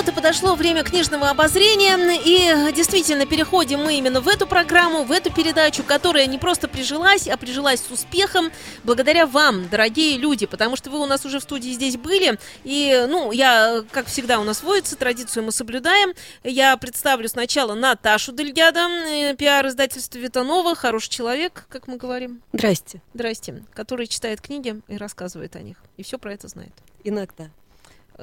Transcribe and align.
Вот 0.00 0.08
и 0.08 0.12
подошло 0.12 0.54
время 0.54 0.82
книжного 0.82 1.28
обозрения, 1.28 1.98
и 2.24 2.72
действительно 2.72 3.26
переходим 3.26 3.80
мы 3.80 3.98
именно 3.98 4.22
в 4.22 4.28
эту 4.28 4.46
программу, 4.46 5.04
в 5.04 5.12
эту 5.12 5.30
передачу, 5.30 5.82
которая 5.82 6.24
не 6.24 6.38
просто 6.38 6.68
прижилась, 6.68 7.28
а 7.28 7.36
прижилась 7.36 7.82
с 7.82 7.90
успехом 7.90 8.50
благодаря 8.82 9.26
вам, 9.26 9.68
дорогие 9.68 10.16
люди, 10.16 10.46
потому 10.46 10.76
что 10.76 10.88
вы 10.88 11.00
у 11.00 11.04
нас 11.04 11.26
уже 11.26 11.38
в 11.38 11.42
студии 11.42 11.68
здесь 11.68 11.98
были, 11.98 12.38
и, 12.64 13.06
ну, 13.10 13.30
я, 13.30 13.84
как 13.92 14.06
всегда, 14.06 14.40
у 14.40 14.44
нас 14.44 14.62
водится, 14.62 14.96
традицию 14.96 15.44
мы 15.44 15.52
соблюдаем. 15.52 16.14
Я 16.44 16.78
представлю 16.78 17.28
сначала 17.28 17.74
Наташу 17.74 18.32
Дельгяда, 18.32 18.88
э, 18.88 19.36
пиар-издательство 19.36 20.16
Витанова, 20.16 20.76
хороший 20.76 21.10
человек, 21.10 21.66
как 21.68 21.88
мы 21.88 21.98
говорим. 21.98 22.40
Здрасте. 22.54 23.02
Здрасте. 23.12 23.62
Который 23.74 24.06
читает 24.06 24.40
книги 24.40 24.80
и 24.88 24.96
рассказывает 24.96 25.56
о 25.56 25.60
них, 25.60 25.76
и 25.98 26.02
все 26.02 26.18
про 26.18 26.32
это 26.32 26.48
знает. 26.48 26.72
Иногда. 27.04 27.50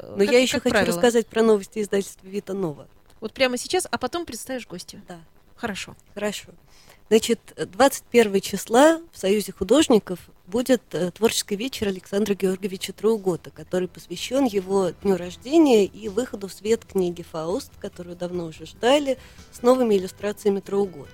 Но 0.03 0.17
как- 0.17 0.31
я 0.31 0.39
еще 0.39 0.59
хочу 0.59 0.69
правило. 0.71 0.93
рассказать 0.93 1.27
про 1.27 1.43
новости 1.43 1.81
издательства 1.81 2.27
Вита 2.27 2.53
Нова. 2.53 2.87
Вот 3.19 3.33
прямо 3.33 3.57
сейчас, 3.57 3.87
а 3.89 3.97
потом 3.97 4.25
представишь 4.25 4.67
гостя. 4.67 5.01
Да, 5.07 5.19
Хорошо. 5.55 5.95
хорошо. 6.13 6.49
Значит, 7.09 7.39
21 7.55 8.41
числа 8.41 8.99
в 9.13 9.17
Союзе 9.17 9.53
художников 9.53 10.19
будет 10.45 10.81
э, 10.91 11.09
творческий 11.11 11.55
вечер 11.55 11.87
Александра 11.87 12.33
Георгиевича 12.33 12.91
Траугота, 12.91 13.49
который 13.49 13.87
посвящен 13.87 14.43
его 14.45 14.89
дню 15.01 15.15
рождения 15.15 15.85
и 15.85 16.09
выходу 16.09 16.47
в 16.49 16.53
свет 16.53 16.83
книги 16.85 17.21
«Фауст», 17.23 17.71
которую 17.79 18.17
давно 18.17 18.45
уже 18.45 18.65
ждали, 18.65 19.17
с 19.53 19.61
новыми 19.61 19.95
иллюстрациями 19.95 20.59
Траугота. 20.59 21.09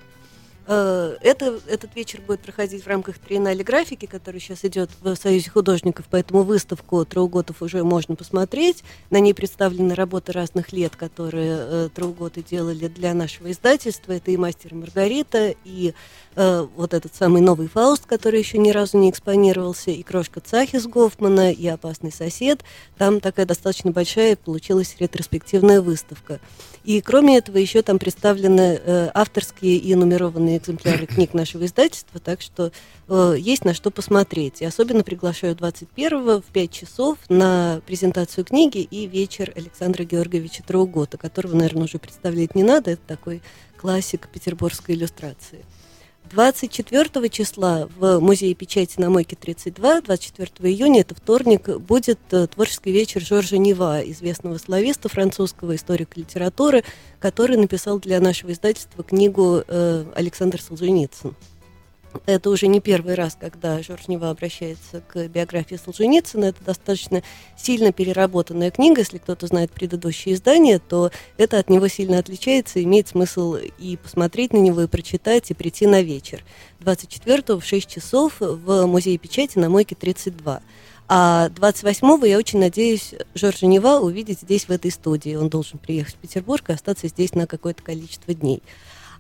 Э, 0.68 1.18
Это, 1.22 1.60
этот 1.68 1.96
вечер 1.96 2.22
будет 2.26 2.42
проходить 2.42 2.84
в 2.84 2.88
рамках 2.88 3.18
триеннале 3.18 3.64
графики, 3.64 4.06
который 4.06 4.40
сейчас 4.40 4.64
идет 4.66 4.90
в 5.02 5.16
Союзе 5.16 5.50
художников, 5.50 6.06
поэтому 6.10 6.44
выставку 6.44 7.04
Трауготов 7.06 7.62
уже 7.62 7.84
можно 7.84 8.16
посмотреть. 8.16 8.84
На 9.10 9.20
ней 9.20 9.34
представлены 9.34 9.96
работы 9.96 10.32
разных 10.32 10.72
лет, 10.74 10.96
которые 10.96 11.58
э, 11.58 11.90
Трауготы 11.94 12.44
делали 12.44 12.88
для 12.88 13.14
нашего 13.14 13.52
издательства. 13.52 14.14
Это 14.14 14.32
и 14.32 14.38
«Мастер 14.38 14.74
и 14.74 14.76
Маргарита», 14.76 15.56
и 15.66 15.94
э, 16.36 16.68
вот 16.76 16.94
этот 16.94 17.16
самый 17.16 17.42
новый 17.42 17.68
«Фауст», 17.68 18.06
который 18.06 18.40
еще 18.40 18.58
ни 18.58 18.72
разу 18.72 18.98
не 18.98 19.10
экспонировался, 19.10 19.92
и 19.92 20.04
«Крошка 20.04 20.40
Цахис» 20.40 20.88
Гофмана, 20.88 21.52
и 21.52 21.68
«Опасный 21.68 22.12
сосед». 22.12 22.64
Там 22.98 23.20
такая 23.20 23.46
достаточно 23.46 23.92
большая 23.92 24.36
получилась 24.36 24.96
ретроспективная 25.00 25.82
выставка. 25.82 26.40
И 26.84 27.00
кроме 27.00 27.38
этого 27.38 27.58
еще 27.58 27.82
там 27.82 27.98
представлены 27.98 28.80
э, 28.84 29.10
авторские 29.14 29.78
и 29.78 29.96
нумерованные 29.96 30.53
экземпляры 30.58 31.06
книг 31.06 31.34
нашего 31.34 31.66
издательства, 31.66 32.20
так 32.20 32.42
что 32.42 32.72
э, 33.08 33.36
есть 33.38 33.66
на 33.66 33.74
что 33.74 33.92
посмотреть. 33.92 34.62
И 34.62 34.66
особенно 34.66 35.04
приглашаю 35.04 35.56
21 35.56 36.42
в 36.42 36.46
5 36.52 36.72
часов 36.72 37.18
на 37.30 37.82
презентацию 37.86 38.46
книги 38.46 38.80
и 38.80 39.08
вечер 39.08 39.52
Александра 39.56 40.04
Георгиевича 40.04 40.64
Траугота, 40.64 41.18
которого, 41.18 41.56
наверное, 41.56 41.84
уже 41.84 42.00
представлять 42.00 42.56
не 42.56 42.64
надо. 42.64 42.92
Это 42.92 43.02
такой 43.08 43.42
классик 43.78 44.28
петербургской 44.30 44.96
иллюстрации. 44.96 45.66
24 46.34 47.30
числа 47.30 47.88
в 47.96 48.20
Музее 48.20 48.56
печати 48.56 49.00
на 49.00 49.12
Мойке 49.12 49.36
32, 49.36 50.02
24 50.02 50.74
июня, 50.74 51.02
это 51.02 51.14
вторник, 51.14 51.78
будет 51.78 52.20
э, 52.32 52.48
творческий 52.48 52.92
вечер 52.92 53.22
Жоржа 53.22 53.60
Нева, 53.60 54.02
известного 54.02 54.58
слависта 54.58 55.10
французского, 55.10 55.76
историка 55.76 56.20
литературы, 56.20 56.84
который 57.20 57.56
написал 57.58 58.00
для 58.00 58.20
нашего 58.20 58.52
издательства 58.52 59.04
книгу 59.04 59.64
э, 59.68 60.06
Александр 60.16 60.60
Солженицын. 60.60 61.36
Это 62.26 62.50
уже 62.50 62.68
не 62.68 62.80
первый 62.80 63.16
раз, 63.16 63.38
когда 63.40 63.82
Жорж 63.82 64.08
Нева 64.08 64.30
обращается 64.30 65.02
к 65.02 65.28
биографии 65.28 65.80
Солженицына. 65.84 66.46
Это 66.46 66.64
достаточно 66.64 67.22
сильно 67.58 67.92
переработанная 67.92 68.72
книга. 68.72 69.02
Если 69.02 69.18
кто-то 69.18 69.48
знает 69.48 69.72
предыдущие 69.72 70.36
издания, 70.36 70.80
то 70.80 71.12
это 71.38 71.60
от 71.60 71.70
него 71.70 71.88
сильно 71.88 72.20
отличается. 72.20 72.84
Имеет 72.84 73.10
смысл 73.10 73.56
и 73.56 73.98
посмотреть 73.98 74.54
на 74.54 74.58
него, 74.58 74.82
и 74.82 74.88
прочитать, 74.88 75.52
и 75.52 75.54
прийти 75.54 75.88
на 75.88 76.02
вечер. 76.02 76.44
24 76.80 77.60
в 77.60 77.66
6 77.66 77.90
часов 77.90 78.36
в 78.40 78.86
Музее 78.86 79.18
печати 79.18 79.58
на 79.58 79.70
Мойке 79.70 79.96
32. 79.96 80.62
А 81.10 81.50
28-го 81.50 82.26
я 82.26 82.38
очень 82.38 82.60
надеюсь 82.60 83.14
Жоржа 83.36 83.66
Нева 83.66 84.00
увидеть 84.00 84.42
здесь, 84.42 84.66
в 84.66 84.70
этой 84.72 84.92
студии. 84.92 85.36
Он 85.36 85.50
должен 85.50 85.78
приехать 85.78 86.16
в 86.16 86.18
Петербург 86.18 86.70
и 86.70 86.74
остаться 86.74 87.08
здесь 87.08 87.34
на 87.34 87.48
какое-то 87.48 87.84
количество 87.84 88.34
дней. 88.34 88.64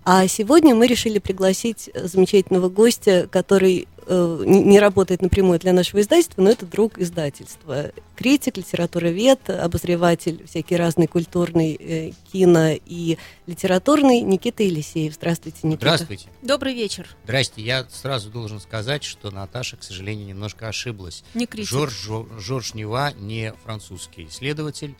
А 0.05 0.27
сегодня 0.27 0.75
мы 0.75 0.87
решили 0.87 1.19
пригласить 1.19 1.89
э, 1.93 2.07
замечательного 2.07 2.67
гостя, 2.67 3.27
который 3.31 3.87
э, 4.05 4.43
не 4.45 4.77
работает 4.79 5.21
напрямую 5.21 5.59
для 5.59 5.71
нашего 5.71 6.01
издательства, 6.01 6.41
но 6.41 6.49
это 6.49 6.65
друг 6.65 6.99
издательства. 6.99 7.91
Критик, 8.17 8.57
литературовед, 8.57 9.49
обозреватель 9.49 10.45
всякий 10.45 10.75
разный 10.75 11.07
культурный, 11.07 11.75
э, 11.79 12.11
кино 12.33 12.71
и 12.85 13.17
литературный 13.47 14.19
Никита 14.19 14.63
Елисеев. 14.63 15.13
Здравствуйте, 15.13 15.59
Никита. 15.63 15.85
Здравствуйте. 15.85 16.27
Добрый 16.41 16.73
вечер. 16.73 17.07
Здрасте. 17.23 17.61
Я 17.61 17.87
сразу 17.89 18.29
должен 18.29 18.59
сказать, 18.59 19.05
что 19.05 19.31
Наташа, 19.31 19.77
к 19.77 19.83
сожалению, 19.83 20.27
немножко 20.27 20.67
ошиблась. 20.67 21.23
Не 21.33 21.45
критик. 21.45 21.69
Жорж, 21.69 21.93
Жор- 21.93 22.39
Жорж 22.39 22.73
Нева 22.73 23.13
не 23.13 23.53
французский 23.63 24.27
исследователь, 24.27 24.95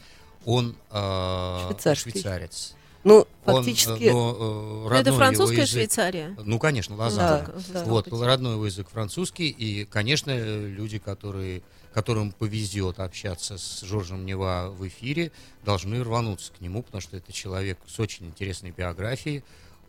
он 0.45 0.77
э, 0.91 1.71
швейцарец. 1.93 2.75
Ну, 3.03 3.27
Он, 3.45 3.55
фактически... 3.63 4.03
э, 4.03 4.13
но, 4.13 4.31
э, 4.31 4.39
Но 4.83 4.89
родной 4.89 5.01
это 5.01 5.13
французская 5.13 5.61
язык- 5.63 5.69
Швейцария. 5.71 6.35
Ну, 6.43 6.57
конечно, 6.59 6.95
Да, 6.95 7.03
Лозанна. 7.03 7.53
да. 7.73 7.83
Вот, 7.83 8.07
родной 8.07 8.53
его 8.53 8.65
язык 8.65 8.87
французский, 8.89 9.49
и, 9.49 9.83
конечно, 9.85 10.31
люди, 10.37 10.99
которые, 10.99 11.61
которым 11.93 12.31
повезет 12.31 12.99
общаться 12.99 13.57
с 13.57 13.81
Жоржем 13.81 14.25
Нева 14.25 14.69
в 14.71 14.87
эфире, 14.87 15.31
должны 15.65 16.01
рвануться 16.03 16.53
к 16.53 16.61
нему, 16.61 16.81
потому 16.81 17.01
что 17.01 17.17
это 17.17 17.33
человек 17.33 17.77
с 17.87 17.99
очень 17.99 18.27
интересной 18.27 18.71
биографией. 18.71 19.43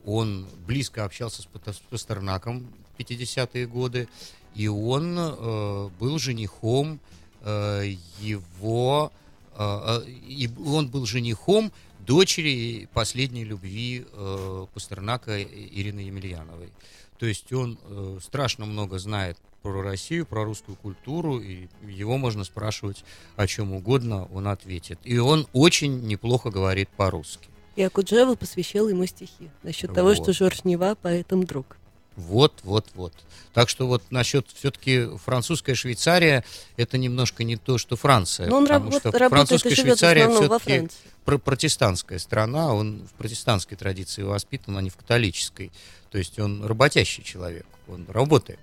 Он 0.05 0.47
близко 0.67 1.05
общался 1.05 1.43
с 1.43 1.47
Пастернаком 1.91 2.67
в 2.97 3.01
50-е 3.01 3.67
годы, 3.67 4.09
и 4.57 4.67
он 4.69 5.17
э, 5.19 5.89
был 6.01 6.19
женихом 6.19 6.99
э, 7.43 7.95
его... 8.21 9.13
э, 9.57 10.03
э, 10.05 10.11
и 10.11 10.51
он 10.67 10.89
был 10.89 11.07
женихом 11.07 11.73
дочери 12.05 12.89
последней 12.93 13.45
любви 13.45 14.07
э, 14.13 14.67
Пастернака 14.75 15.43
Ирины 15.43 16.01
Емельяновой. 16.01 16.71
То 17.19 17.27
есть 17.27 17.53
он 17.53 17.79
э, 17.83 18.19
страшно 18.23 18.67
много 18.67 18.99
знает 18.99 19.39
про 19.63 19.83
Россию, 19.83 20.27
про 20.27 20.45
русскую 20.45 20.77
культуру, 20.77 21.41
и 21.41 21.69
его 21.87 22.19
можно 22.19 22.45
спрашивать 22.45 23.05
о 23.37 23.47
чем 23.47 23.73
угодно, 23.73 24.27
он 24.27 24.49
ответит. 24.49 24.99
И 25.05 25.17
он 25.19 25.47
очень 25.53 26.07
неплохо 26.07 26.51
говорит 26.51 26.91
по-русски. 26.91 27.49
И 27.77 27.83
Акуджава 27.83 28.35
посвящал 28.35 28.89
ему 28.89 29.07
стихи 29.07 29.51
насчет 29.63 29.93
того, 29.93 30.09
Вот. 30.09 30.19
что 30.19 30.33
Жорж 30.33 30.65
Нева 30.65 30.95
поэтом 30.95 31.45
друг. 31.45 31.79
Вот, 32.17 32.53
вот, 32.63 32.87
вот. 32.95 33.13
Так 33.53 33.69
что 33.69 33.87
вот 33.87 34.03
насчет 34.11 34.47
все-таки 34.53 35.09
французская 35.25 35.75
Швейцария 35.75 36.45
это 36.77 36.99
немножко 36.99 37.45
не 37.45 37.57
то, 37.57 37.79
что 37.79 37.97
Франция. 37.97 38.49
Но 38.49 38.57
он 38.59 38.65
потому 38.67 38.91
раб- 38.91 39.01
что 39.01 39.11
работает 39.13 39.31
французская 39.31 39.75
Швейцария 39.75 40.29
все-таки 40.29 40.89
про- 41.25 41.39
протестантская 41.39 42.19
страна, 42.19 42.75
он 42.75 43.07
в 43.07 43.13
протестантской 43.17 43.77
традиции 43.77 44.23
воспитан, 44.23 44.77
а 44.77 44.83
не 44.83 44.91
в 44.91 44.97
католической. 44.97 45.71
То 46.11 46.19
есть 46.19 46.39
он 46.39 46.65
работящий 46.65 47.23
человек, 47.23 47.67
он 47.89 48.07
работает. 48.09 48.59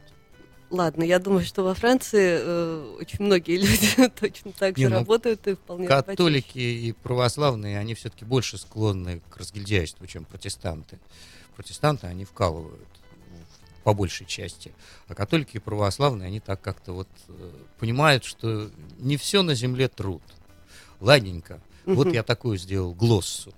Ладно, 0.70 1.04
я 1.04 1.20
думаю, 1.20 1.46
что 1.46 1.64
во 1.64 1.74
Франции 1.74 2.38
э, 2.40 2.96
очень 3.02 3.24
многие 3.24 3.58
люди 3.62 4.10
точно 4.20 4.54
так 4.54 4.78
Не, 4.78 4.84
же 4.84 4.90
ну, 4.90 4.96
работают 5.00 5.46
и 5.48 5.56
вполне 5.56 5.88
Католики 5.88 6.60
и 6.60 6.94
православные, 6.94 7.78
они 7.78 7.94
все-таки 7.94 8.24
больше 8.24 8.58
склонны 8.58 9.22
к 9.30 9.38
разгильдяйству, 9.38 10.08
чем 10.08 10.24
протестанты. 10.24 10.98
Протестанты, 11.58 12.08
они 12.08 12.24
вкалывают 12.24 12.88
по 13.84 13.94
большей 13.94 14.26
части. 14.26 14.72
А 15.08 15.16
католики 15.16 15.58
и 15.58 15.60
православные, 15.60 16.28
они 16.28 16.40
так 16.40 16.62
как-то 16.62 16.94
вот 16.94 17.08
э, 17.28 17.52
понимают, 17.80 18.24
что 18.24 18.70
не 19.00 19.18
все 19.18 19.42
на 19.42 19.56
земле 19.56 19.88
труд. 19.88 20.22
Ладненько. 21.00 21.60
Вот 21.86 22.08
Мгм. 22.08 22.16
я 22.16 22.24
такую 22.24 22.58
сделал 22.58 22.94
глоссу. 22.94 23.54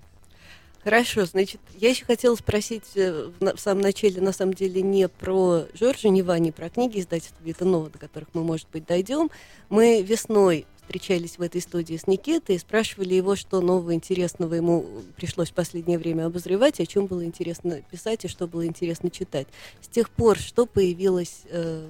Хорошо, 0.84 1.24
значит, 1.24 1.62
я 1.78 1.88
еще 1.90 2.04
хотела 2.04 2.36
спросить 2.36 2.84
э, 2.94 3.30
в, 3.40 3.56
самом 3.56 3.80
начале, 3.80 4.20
на 4.20 4.32
самом 4.32 4.52
деле, 4.52 4.82
не 4.82 5.08
про 5.08 5.64
Жоржа 5.72 6.10
Нева, 6.10 6.38
не 6.38 6.52
про 6.52 6.68
книги 6.68 7.00
издательства 7.00 7.42
Витанова, 7.42 7.88
до 7.88 7.98
которых 7.98 8.28
мы, 8.34 8.44
может 8.44 8.68
быть, 8.70 8.84
дойдем. 8.84 9.30
Мы 9.70 10.02
весной 10.02 10.66
встречались 10.84 11.38
в 11.38 11.42
этой 11.42 11.60
студии 11.60 11.96
с 11.96 12.06
Никитой 12.06 12.56
и 12.56 12.58
спрашивали 12.58 13.14
его, 13.14 13.36
что 13.36 13.60
нового 13.60 13.94
интересного 13.94 14.54
ему 14.54 14.86
пришлось 15.16 15.50
в 15.50 15.54
последнее 15.54 15.98
время 15.98 16.26
обозревать, 16.26 16.80
о 16.80 16.86
чем 16.86 17.06
было 17.06 17.24
интересно 17.24 17.80
писать 17.90 18.24
и 18.24 18.28
что 18.28 18.46
было 18.46 18.66
интересно 18.66 19.10
читать. 19.10 19.46
С 19.80 19.88
тех 19.88 20.10
пор 20.10 20.38
что 20.38 20.66
появилось 20.66 21.42
э, 21.50 21.86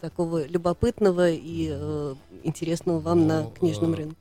такого 0.00 0.46
любопытного 0.46 1.30
и 1.30 1.68
э, 1.70 2.14
интересного 2.42 3.00
вам 3.00 3.26
на 3.26 3.42
Ну, 3.42 3.50
книжном 3.50 3.92
э, 3.92 3.96
рынке? 3.96 4.16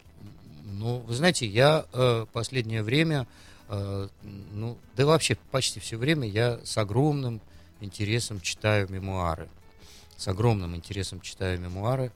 Ну, 0.65 0.99
вы 0.99 1.13
знаете, 1.13 1.45
я 1.47 1.85
э, 1.93 2.25
последнее 2.33 2.83
время, 2.83 3.27
э, 3.69 4.07
ну, 4.53 4.77
да 4.95 5.05
вообще 5.05 5.37
почти 5.51 5.79
все 5.79 5.97
время 5.97 6.27
я 6.27 6.59
с 6.63 6.77
огромным 6.77 7.39
интересом 7.79 8.41
читаю 8.41 8.87
мемуары. 8.89 9.47
С 10.17 10.27
огромным 10.27 10.75
интересом 10.75 11.21
читаю 11.21 11.59
мемуары. 11.59 12.05
Э, 12.05 12.11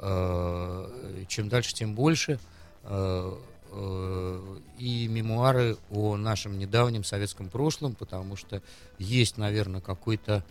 чем 0.00 1.48
дальше, 1.48 1.74
тем 1.74 1.94
больше. 1.94 2.38
Э, 2.84 3.34
э, 3.72 4.58
и 4.78 5.08
мемуары 5.08 5.76
о 5.90 6.16
нашем 6.16 6.58
недавнем 6.58 7.02
советском 7.02 7.48
прошлом, 7.48 7.94
потому 7.94 8.36
что 8.36 8.62
есть, 8.98 9.36
наверное, 9.38 9.80
какой-то 9.80 10.44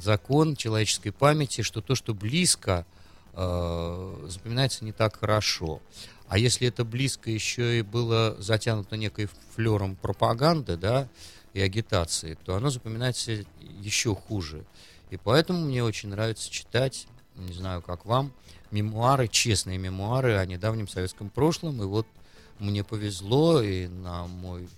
закон 0.00 0.56
человеческой 0.56 1.12
памяти, 1.12 1.62
что 1.62 1.80
то, 1.80 1.94
что 1.94 2.14
близко, 2.14 2.84
э, 3.32 4.26
запоминается 4.28 4.84
не 4.84 4.92
так 4.92 5.20
хорошо. 5.20 5.80
А 6.28 6.36
если 6.36 6.66
это 6.66 6.84
близко 6.84 7.30
еще 7.30 7.78
и 7.78 7.82
было 7.82 8.36
затянуто 8.40 8.96
некой 8.96 9.28
флером 9.54 9.94
пропаганды, 9.94 10.76
да, 10.76 11.08
и 11.54 11.60
агитации, 11.60 12.36
то 12.44 12.56
оно 12.56 12.70
запоминается 12.70 13.44
еще 13.80 14.14
хуже. 14.14 14.64
И 15.10 15.16
поэтому 15.16 15.64
мне 15.64 15.84
очень 15.84 16.08
нравится 16.08 16.50
читать, 16.50 17.06
не 17.36 17.52
знаю, 17.52 17.82
как 17.82 18.04
вам, 18.06 18.32
мемуары, 18.70 19.28
честные 19.28 19.78
мемуары 19.78 20.36
о 20.36 20.46
недавнем 20.46 20.88
советском 20.88 21.30
прошлом. 21.30 21.82
И 21.82 21.86
вот 21.86 22.06
мне 22.58 22.84
повезло, 22.84 23.62
и 23.62 23.86
на 23.86 24.26
мой 24.26 24.68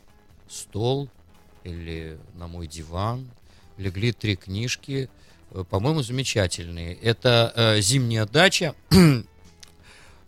стол 0.49 1.09
или 1.65 2.19
на 2.35 2.49
мой 2.49 2.67
диван 2.67 3.29
легли 3.77 4.13
три 4.13 4.37
книжки, 4.37 5.09
э, 5.51 5.65
по-моему, 5.69 6.03
замечательные. 6.03 6.95
Это 6.95 7.53
э, 7.55 7.81
«Зимняя 7.81 8.27
дача» 8.27 8.75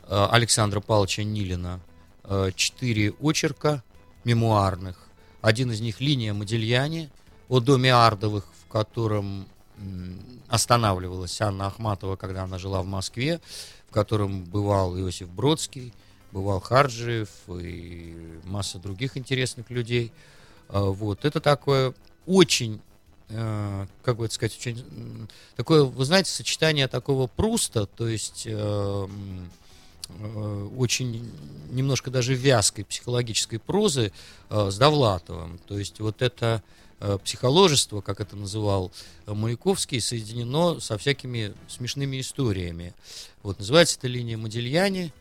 Александра 0.09 0.81
Павловича 0.81 1.25
Нилина. 1.25 1.81
Э, 2.25 2.51
четыре 2.55 3.13
очерка 3.21 3.83
мемуарных. 4.25 5.09
Один 5.41 5.73
из 5.73 5.81
них 5.81 6.01
«Линия 6.01 6.33
Модельяне» 6.33 7.11
о 7.49 7.61
доме 7.61 7.93
Ардовых, 7.93 8.45
в 8.65 8.71
котором 8.71 9.49
останавливалась 10.49 11.41
Анна 11.41 11.69
Ахматова, 11.69 12.17
когда 12.17 12.45
она 12.45 12.59
жила 12.59 12.83
в 12.83 12.87
Москве, 12.87 13.41
в 13.89 13.93
котором 13.93 14.45
бывал 14.45 14.97
Иосиф 14.99 15.29
Бродский, 15.29 15.93
бывал 16.33 16.61
Харджиев 16.61 17.29
и 17.49 18.39
масса 18.45 18.79
других 18.79 19.17
интересных 19.17 19.71
людей. 19.71 20.13
А, 20.69 20.83
вот. 20.83 21.25
Это 21.25 21.41
такое 21.41 21.95
очень, 22.27 22.81
э, 23.29 23.87
как 24.03 24.17
бы 24.17 24.27
это 24.27 24.35
сказать, 24.35 24.57
очень, 24.59 25.29
такое, 25.57 25.85
вы 25.85 26.05
знаете, 26.05 26.31
сочетание 26.31 26.89
такого 26.89 27.27
Пруста, 27.27 27.87
то 27.87 28.09
есть 28.09 28.45
э, 28.47 29.09
э, 30.09 30.69
очень 30.77 31.31
немножко 31.71 32.11
даже 32.11 32.35
вязкой 32.35 32.85
психологической 32.85 33.59
прозы 33.59 34.13
с 34.49 34.77
Довлатовым. 34.79 35.59
То 35.67 35.79
есть 35.79 36.01
вот 36.01 36.23
это 36.23 36.63
Э, 36.63 36.90
психоложество, 37.25 38.01
как 38.03 38.21
это 38.21 38.37
называл 38.37 38.93
э, 39.27 39.33
Маяковский, 39.33 40.01
соединено 40.01 40.81
со 40.81 40.99
всякими 40.99 41.55
смешными 41.67 42.21
историями. 42.21 42.93
Вот 43.43 43.59
называется 43.59 43.97
эта 43.99 44.09
линия 44.09 44.37
Модельяне. 44.37 45.13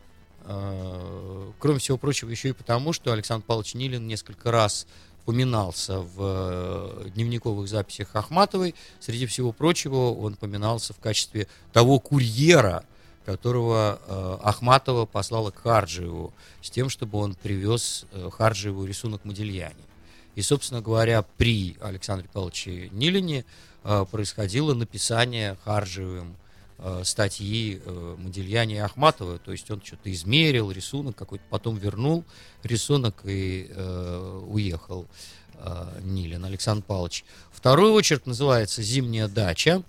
Э, 0.44 1.50
кроме 1.58 1.78
всего 1.78 1.96
прочего, 1.96 2.28
еще 2.28 2.50
и 2.50 2.52
потому, 2.52 2.92
что 2.92 3.12
Александр 3.12 3.46
Павлович 3.46 3.74
Нилин 3.74 4.06
несколько 4.06 4.50
раз 4.50 4.86
упоминался 5.22 6.00
в 6.00 7.08
дневниковых 7.14 7.68
записях 7.68 8.14
Ахматовой. 8.14 8.74
Среди 8.98 9.26
всего 9.26 9.52
прочего, 9.52 10.12
он 10.12 10.34
упоминался 10.34 10.92
в 10.92 10.98
качестве 10.98 11.46
того 11.72 11.98
курьера, 11.98 12.84
которого 13.26 14.38
Ахматова 14.42 15.04
послала 15.06 15.50
к 15.50 15.62
Харджиеву 15.62 16.32
с 16.62 16.70
тем, 16.70 16.88
чтобы 16.88 17.18
он 17.18 17.34
привез 17.34 18.06
Харджиеву 18.32 18.86
рисунок 18.86 19.24
Модельяне. 19.24 19.89
И, 20.36 20.42
собственно 20.42 20.80
говоря, 20.80 21.22
при 21.22 21.76
Александре 21.80 22.28
Павловиче 22.32 22.88
Нилине 22.90 23.44
э, 23.82 24.04
происходило 24.10 24.74
написание 24.74 25.56
Харжевым 25.64 26.36
э, 26.78 27.02
статьи 27.04 27.80
э, 27.84 28.16
Модельяне 28.18 28.76
и 28.76 28.78
Ахматова. 28.78 29.38
То 29.38 29.52
есть 29.52 29.70
он 29.70 29.82
что-то 29.82 30.12
измерил, 30.12 30.70
рисунок 30.70 31.16
какой-то, 31.16 31.44
потом 31.50 31.76
вернул 31.76 32.24
рисунок 32.62 33.22
и 33.24 33.70
э, 33.70 34.40
уехал 34.48 35.06
э, 35.54 36.00
Нилин 36.02 36.44
Александр 36.44 36.84
Павлович. 36.86 37.24
Второй 37.50 37.90
очерк 37.90 38.26
называется 38.26 38.82
«Зимняя 38.82 39.26
дача». 39.26 39.82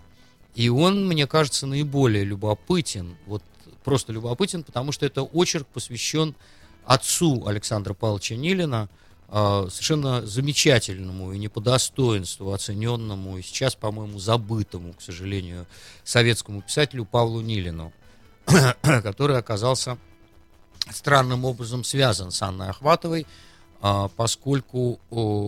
И 0.56 0.68
он, 0.68 1.08
мне 1.08 1.28
кажется, 1.28 1.66
наиболее 1.66 2.26
любопытен. 2.26 3.16
Вот 3.26 3.42
просто 3.86 4.12
любопытен, 4.12 4.64
потому 4.64 4.92
что 4.92 5.06
это 5.06 5.22
очерк 5.22 5.66
посвящен 5.68 6.36
отцу 6.84 7.46
Александра 7.48 7.94
Павловича 7.94 8.36
Нилина– 8.36 8.90
совершенно 9.32 10.26
замечательному 10.26 11.32
и 11.32 11.40
не 11.40 11.48
по 11.48 11.62
достоинству 11.62 12.52
оцененному, 12.52 13.38
и 13.38 13.42
сейчас, 13.42 13.76
по-моему, 13.76 14.20
забытому, 14.20 14.94
к 14.94 15.02
сожалению, 15.02 15.68
советскому 16.04 16.62
писателю 16.62 17.06
Павлу 17.06 17.40
Нилину, 17.40 17.94
который 18.82 19.38
оказался 19.38 19.98
странным 20.90 21.46
образом 21.46 21.84
связан 21.84 22.32
с 22.32 22.42
Анной 22.42 22.70
Ахватовой, 22.70 23.26
а, 23.82 24.10
поскольку 24.10 25.00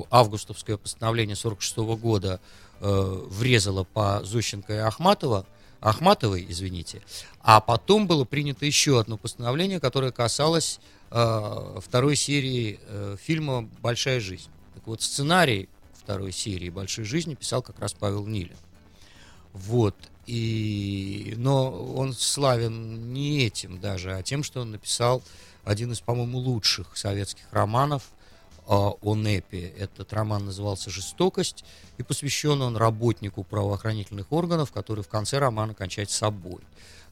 августовское 0.09 0.77
постановление 0.77 1.36
46 1.36 1.77
года 2.00 2.39
э, 2.79 3.21
врезало 3.29 3.83
по 3.83 4.21
Зощенко 4.24 4.74
и 4.74 4.77
Ахматова, 4.77 5.45
Ахматовой, 5.79 6.45
извините, 6.47 7.01
а 7.41 7.59
потом 7.59 8.07
было 8.07 8.24
принято 8.24 8.65
еще 8.65 9.00
одно 9.00 9.18
постановление, 9.18 9.79
которое 9.79 10.12
касалось 10.12 10.79
э, 11.13 11.80
второй 11.81 12.15
серии 12.15 12.80
э, 12.81 13.15
фильма 13.21 13.69
«Большая 13.81 14.19
жизнь». 14.19 14.50
Так 14.74 14.88
вот, 14.88 15.01
сценарий 15.01 15.69
второй 15.94 16.31
серии 16.31 16.69
«Большой 16.69 17.06
жизни» 17.06 17.36
писал 17.36 17.62
как 17.62 17.80
раз 17.80 17.94
Павел 17.94 18.25
Нилин. 18.25 18.57
Вот. 19.54 19.95
И, 20.25 21.33
но 21.38 21.71
он 21.71 22.13
славен 22.13 23.13
не 23.13 23.45
этим 23.45 23.80
даже, 23.80 24.15
а 24.15 24.24
тем, 24.24 24.42
что 24.44 24.62
он 24.62 24.71
написал 24.71 25.21
один 25.63 25.92
из, 25.92 26.01
по-моему, 26.01 26.39
лучших 26.39 26.98
советских 26.98 27.45
романов 27.51 28.04
э, 28.60 28.63
о 28.68 29.15
НЭПе. 29.15 29.68
Этот 29.77 30.12
роман 30.13 30.45
назывался 30.45 30.89
«Жестокость», 30.89 31.63
и 31.98 32.04
посвящен 32.04 32.62
он 32.62 32.75
работнику 32.75 33.44
правоохранительных 33.44 34.31
органов, 34.31 34.71
который 34.71 35.04
в 35.04 35.10
конце 35.10 35.38
романа 35.38 35.75
кончает 35.75 36.10
собой. 36.10 36.62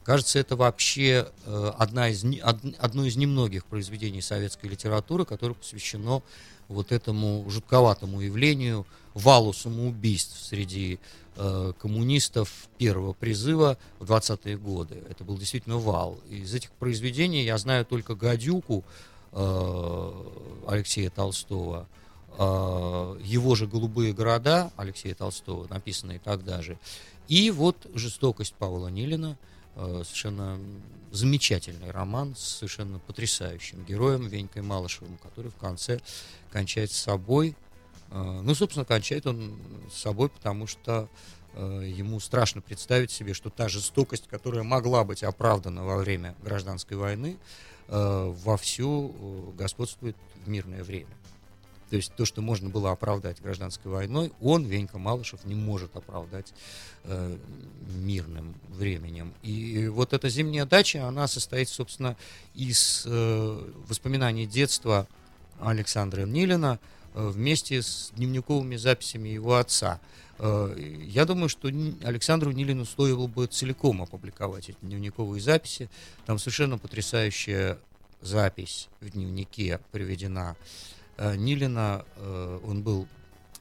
Кажется, 0.04 0.40
это 0.40 0.56
вообще 0.56 1.28
э, 1.46 1.72
одна 1.78 2.08
из, 2.08 2.24
одно 2.42 3.04
из 3.04 3.16
немногих 3.16 3.64
произведений 3.66 4.20
советской 4.20 4.66
литературы, 4.66 5.24
которое 5.24 5.54
посвящено 5.54 6.22
вот 6.66 6.90
этому 6.90 7.48
жутковатому 7.48 8.20
явлению 8.20 8.84
валу 9.14 9.52
самоубийств 9.52 10.44
среди 10.44 10.98
э, 11.36 11.72
коммунистов 11.78 12.50
первого 12.78 13.12
призыва 13.12 13.78
в 14.00 14.10
20-е 14.10 14.56
годы. 14.58 15.00
Это 15.08 15.22
был 15.22 15.38
действительно 15.38 15.78
вал. 15.78 16.18
Из 16.28 16.52
этих 16.52 16.72
произведений 16.72 17.44
я 17.44 17.56
знаю 17.56 17.86
только 17.86 18.16
«Гадюку» 18.16 18.82
э, 19.30 20.12
Алексея 20.66 21.10
Толстого, 21.10 21.86
его 22.38 23.54
же 23.54 23.66
«Голубые 23.66 24.14
города» 24.14 24.72
Алексея 24.78 25.14
Толстого, 25.14 25.66
написанные 25.68 26.18
тогда 26.18 26.62
же, 26.62 26.78
и 27.28 27.50
вот 27.50 27.76
«Жестокость» 27.94 28.54
Павла 28.54 28.88
Нилина– 28.88 29.36
Э, 29.46 29.51
совершенно 29.74 30.58
замечательный 31.12 31.90
роман 31.90 32.34
с 32.34 32.40
совершенно 32.40 32.98
потрясающим 32.98 33.84
героем 33.84 34.26
Венькой 34.26 34.62
Малышевым, 34.62 35.18
который 35.18 35.50
в 35.50 35.56
конце 35.56 36.00
кончает 36.50 36.90
с 36.90 36.96
собой. 36.96 37.54
Э, 38.10 38.40
ну, 38.42 38.54
собственно, 38.54 38.84
кончает 38.84 39.26
он 39.26 39.58
с 39.92 39.98
собой, 39.98 40.30
потому 40.30 40.66
что 40.66 41.08
э, 41.54 41.92
ему 41.94 42.18
страшно 42.18 42.62
представить 42.62 43.10
себе, 43.10 43.34
что 43.34 43.50
та 43.50 43.68
жестокость, 43.68 44.26
которая 44.28 44.62
могла 44.62 45.04
быть 45.04 45.22
оправдана 45.22 45.84
во 45.84 45.98
время 45.98 46.34
гражданской 46.42 46.96
войны, 46.96 47.38
вовсю 47.88 49.52
господствует 49.58 50.16
в 50.44 50.48
мирное 50.48 50.82
время. 50.82 51.10
То 51.92 51.96
есть 51.96 52.14
то, 52.14 52.24
что 52.24 52.40
можно 52.40 52.70
было 52.70 52.90
оправдать 52.90 53.42
гражданской 53.42 53.92
войной, 53.92 54.32
он, 54.40 54.64
Венька 54.64 54.96
Малышев, 54.96 55.44
не 55.44 55.54
может 55.54 55.94
оправдать 55.94 56.54
э, 57.04 57.36
мирным 57.96 58.54
временем. 58.70 59.34
И 59.42 59.88
вот 59.88 60.14
эта 60.14 60.30
зимняя 60.30 60.64
дача, 60.64 61.06
она 61.06 61.28
состоит, 61.28 61.68
собственно, 61.68 62.16
из 62.54 63.02
э, 63.04 63.72
воспоминаний 63.88 64.46
детства 64.46 65.06
Александра 65.60 66.22
Нилина 66.22 66.80
э, 67.12 67.28
вместе 67.28 67.82
с 67.82 68.10
дневниковыми 68.16 68.76
записями 68.76 69.28
его 69.28 69.56
отца. 69.56 70.00
Э, 70.38 70.74
я 71.04 71.26
думаю, 71.26 71.50
что 71.50 71.68
Александру 71.68 72.52
Нилину 72.52 72.86
стоило 72.86 73.26
бы 73.26 73.48
целиком 73.48 74.00
опубликовать 74.00 74.70
эти 74.70 74.78
дневниковые 74.80 75.42
записи. 75.42 75.90
Там 76.24 76.38
совершенно 76.38 76.78
потрясающая 76.78 77.76
запись 78.22 78.88
в 79.02 79.10
дневнике 79.10 79.78
приведена 79.90 80.56
Нилина, 81.18 82.04
э, 82.16 82.60
он 82.66 82.82
был 82.82 83.08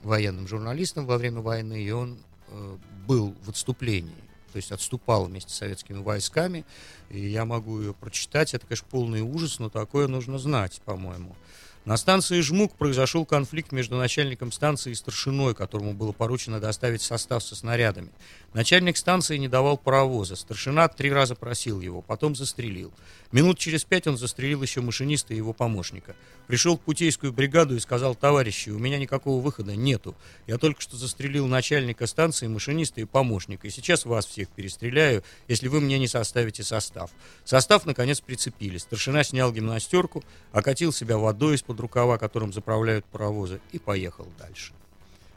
военным 0.01 0.47
журналистом 0.47 1.05
во 1.05 1.17
время 1.17 1.41
войны, 1.41 1.83
и 1.83 1.91
он 1.91 2.17
э, 2.47 2.77
был 3.07 3.35
в 3.43 3.49
отступлении 3.49 4.15
то 4.51 4.57
есть 4.57 4.71
отступал 4.71 5.25
вместе 5.25 5.51
с 5.51 5.57
советскими 5.57 5.99
войсками, 5.99 6.65
и 7.09 7.19
я 7.19 7.45
могу 7.45 7.79
ее 7.79 7.93
прочитать, 7.93 8.53
это, 8.53 8.67
конечно, 8.67 8.87
полный 8.89 9.21
ужас, 9.21 9.59
но 9.59 9.69
такое 9.69 10.07
нужно 10.07 10.37
знать, 10.37 10.81
по-моему. 10.85 11.35
На 11.83 11.97
станции 11.97 12.41
Жмук 12.41 12.75
произошел 12.75 13.25
конфликт 13.25 13.71
между 13.71 13.97
начальником 13.97 14.51
станции 14.51 14.91
и 14.91 14.95
старшиной, 14.95 15.55
которому 15.55 15.93
было 15.93 16.11
поручено 16.11 16.59
доставить 16.59 17.01
состав 17.01 17.41
со 17.41 17.55
снарядами. 17.55 18.11
Начальник 18.53 18.97
станции 18.97 19.37
не 19.37 19.47
давал 19.47 19.77
паровоза. 19.77 20.35
Старшина 20.35 20.87
три 20.89 21.11
раза 21.11 21.33
просил 21.33 21.81
его, 21.81 22.03
потом 22.03 22.35
застрелил. 22.35 22.91
Минут 23.31 23.57
через 23.57 23.83
пять 23.83 24.05
он 24.05 24.17
застрелил 24.17 24.61
еще 24.61 24.81
машиниста 24.81 25.33
и 25.33 25.37
его 25.37 25.53
помощника. 25.53 26.15
Пришел 26.45 26.77
в 26.77 26.81
путейскую 26.81 27.33
бригаду 27.33 27.75
и 27.75 27.79
сказал, 27.79 28.13
товарищи, 28.13 28.69
у 28.69 28.77
меня 28.77 28.99
никакого 28.99 29.41
выхода 29.41 29.75
нету. 29.75 30.15
Я 30.45 30.57
только 30.57 30.81
что 30.81 30.97
застрелил 30.97 31.47
начальника 31.47 32.05
станции, 32.05 32.47
машиниста 32.47 33.01
и 33.01 33.05
помощника. 33.05 33.67
И 33.67 33.71
сейчас 33.71 34.05
вас 34.05 34.25
всех 34.27 34.49
перестреляю, 34.49 35.23
если 35.47 35.67
вы 35.67 35.79
мне 35.79 35.97
не 35.97 36.07
составите 36.07 36.61
состав. 36.61 37.09
Состав, 37.43 37.85
наконец, 37.85 38.19
прицепили. 38.19 38.77
Старшина 38.77 39.23
снял 39.23 39.51
гимнастерку, 39.51 40.23
окатил 40.51 40.91
себя 40.91 41.17
водой 41.17 41.55
из-под 41.71 41.79
рукава, 41.79 42.17
которым 42.17 42.51
заправляют 42.53 43.05
паровозы, 43.05 43.61
и 43.71 43.79
поехал 43.79 44.27
дальше. 44.37 44.73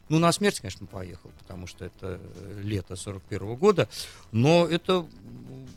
Ну, 0.09 0.19
на 0.19 0.31
смерть, 0.31 0.59
конечно, 0.59 0.85
поехал, 0.85 1.31
потому 1.39 1.65
что 1.65 1.85
это 1.85 2.19
э, 2.21 2.61
лето 2.63 2.95
41 2.95 3.55
года, 3.55 3.89
но 4.31 4.67
это 4.67 5.05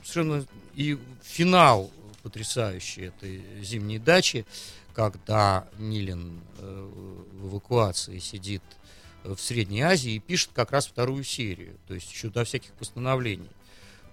совершенно 0.02 0.44
и 0.74 0.98
финал 1.22 1.90
потрясающий 2.22 3.02
этой 3.02 3.42
зимней 3.62 3.98
дачи, 3.98 4.44
когда 4.92 5.66
Нилин 5.78 6.40
э, 6.58 6.90
в 7.40 7.48
эвакуации 7.48 8.18
сидит 8.18 8.62
в 9.24 9.38
Средней 9.38 9.82
Азии 9.82 10.14
и 10.14 10.18
пишет 10.18 10.50
как 10.52 10.72
раз 10.72 10.86
вторую 10.86 11.24
серию, 11.24 11.76
то 11.86 11.94
есть 11.94 12.12
еще 12.12 12.28
до 12.28 12.44
всяких 12.44 12.72
постановлений. 12.72 13.48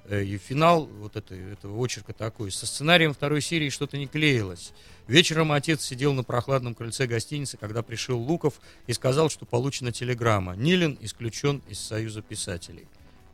Э, 0.07 0.23
и 0.23 0.37
финал 0.37 0.85
вот 0.85 1.15
это, 1.15 1.33
этого 1.35 1.83
очерка 1.83 2.13
такой. 2.13 2.51
Со 2.51 2.65
сценарием 2.67 3.13
второй 3.13 3.41
серии 3.41 3.69
что-то 3.69 3.97
не 3.97 4.07
клеилось. 4.07 4.71
Вечером 5.07 5.51
отец 5.51 5.83
сидел 5.83 6.13
на 6.13 6.23
прохладном 6.23 6.75
крыльце 6.75 7.07
гостиницы, 7.07 7.57
когда 7.57 7.81
пришел 7.81 8.19
Луков 8.19 8.61
и 8.87 8.93
сказал, 8.93 9.29
что 9.29 9.45
получена 9.45 9.91
телеграмма. 9.91 10.55
Нилин 10.55 10.97
исключен 11.01 11.61
из 11.67 11.79
Союза 11.79 12.21
писателей. 12.21 12.87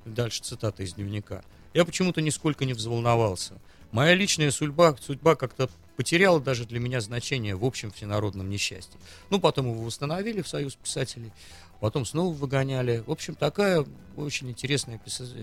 Дальше 0.05 0.41
цитата 0.43 0.83
из 0.83 0.93
дневника. 0.93 1.43
Я 1.73 1.85
почему-то 1.85 2.21
нисколько 2.21 2.65
не 2.65 2.73
взволновался. 2.73 3.53
Моя 3.91 4.13
личная 4.13 4.51
судьба, 4.51 4.95
судьба 4.99 5.35
как-то 5.35 5.69
потеряла 5.95 6.39
даже 6.39 6.65
для 6.65 6.79
меня 6.79 7.01
значение 7.01 7.55
в 7.55 7.65
общем 7.65 7.91
всенародном 7.91 8.50
несчастье. 8.50 9.00
Ну, 9.29 9.39
потом 9.39 9.71
его 9.71 9.83
восстановили 9.83 10.41
в 10.41 10.48
Союз 10.48 10.75
писателей, 10.75 11.31
потом 11.79 12.05
снова 12.05 12.33
выгоняли. 12.33 13.03
В 13.05 13.12
общем, 13.12 13.36
такая 13.36 13.86
очень 14.15 14.50
интересная 14.50 15.00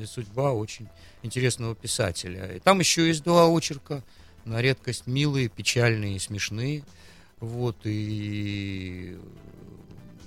судьба 0.07 0.53
очень 0.53 0.89
интересного 1.23 1.75
писателя. 1.75 2.57
И 2.57 2.61
там 2.61 2.81
еще 2.81 3.07
есть 3.07 3.23
два 3.23 3.47
очерка– 3.47 4.03
на 4.49 4.63
редкость 4.63 5.07
милые, 5.07 5.49
печальные 5.49 6.17
и 6.17 6.19
смешные. 6.19 6.83
Вот, 7.41 7.77
и 7.85 9.17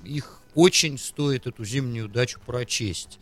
их 0.06 0.40
очень 0.56 0.98
стоит 0.98 1.48
эту 1.48 1.66
зимнюю 1.66 2.08
дачу 2.08 2.40
прочесть. 2.46 3.20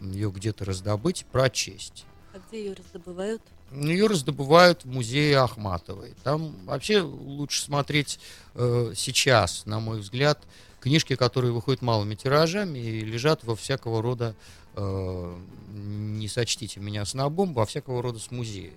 Ее 0.00 0.30
где-то 0.30 0.64
раздобыть, 0.64 1.24
прочесть. 1.30 2.04
А 2.34 2.38
где 2.48 2.64
ее 2.64 2.74
раздобывают? 2.74 3.42
Ее 3.72 4.06
раздобывают 4.06 4.84
в 4.84 4.88
музее 4.88 5.38
Ахматовой. 5.38 6.14
Там 6.24 6.54
вообще 6.64 7.00
лучше 7.00 7.62
смотреть 7.62 8.18
э, 8.54 8.92
сейчас, 8.96 9.66
на 9.66 9.78
мой 9.78 10.00
взгляд, 10.00 10.38
книжки, 10.80 11.16
которые 11.16 11.52
выходят 11.52 11.82
малыми 11.82 12.14
тиражами 12.14 12.78
и 12.78 13.00
лежат 13.00 13.44
во 13.44 13.54
всякого 13.54 14.00
рода, 14.00 14.34
э, 14.74 15.38
не 15.68 16.28
сочтите 16.28 16.80
меня 16.80 17.04
снобом, 17.04 17.52
во 17.52 17.66
всякого 17.66 18.02
рода 18.02 18.18
с 18.18 18.30
музея. 18.30 18.72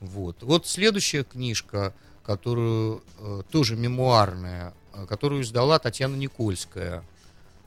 Вот. 0.00 0.42
Вот 0.42 0.66
следующая 0.66 1.24
книжка, 1.24 1.94
которую 2.22 3.02
э, 3.18 3.42
тоже 3.50 3.76
мемуарная, 3.76 4.74
э, 4.92 5.06
которую 5.06 5.42
издала 5.42 5.78
Татьяна 5.78 6.16
Никольская. 6.16 7.02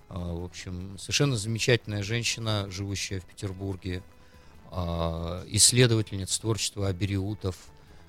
Э, 0.10 0.14
в 0.16 0.44
общем, 0.44 0.98
совершенно 1.00 1.38
замечательная 1.38 2.04
женщина, 2.04 2.68
живущая 2.70 3.20
в 3.22 3.26
Петербурге, 3.26 4.04
э, 4.72 5.46
исследовательница 5.50 6.40
творчества 6.42 6.88
Абериутов, 6.88 7.56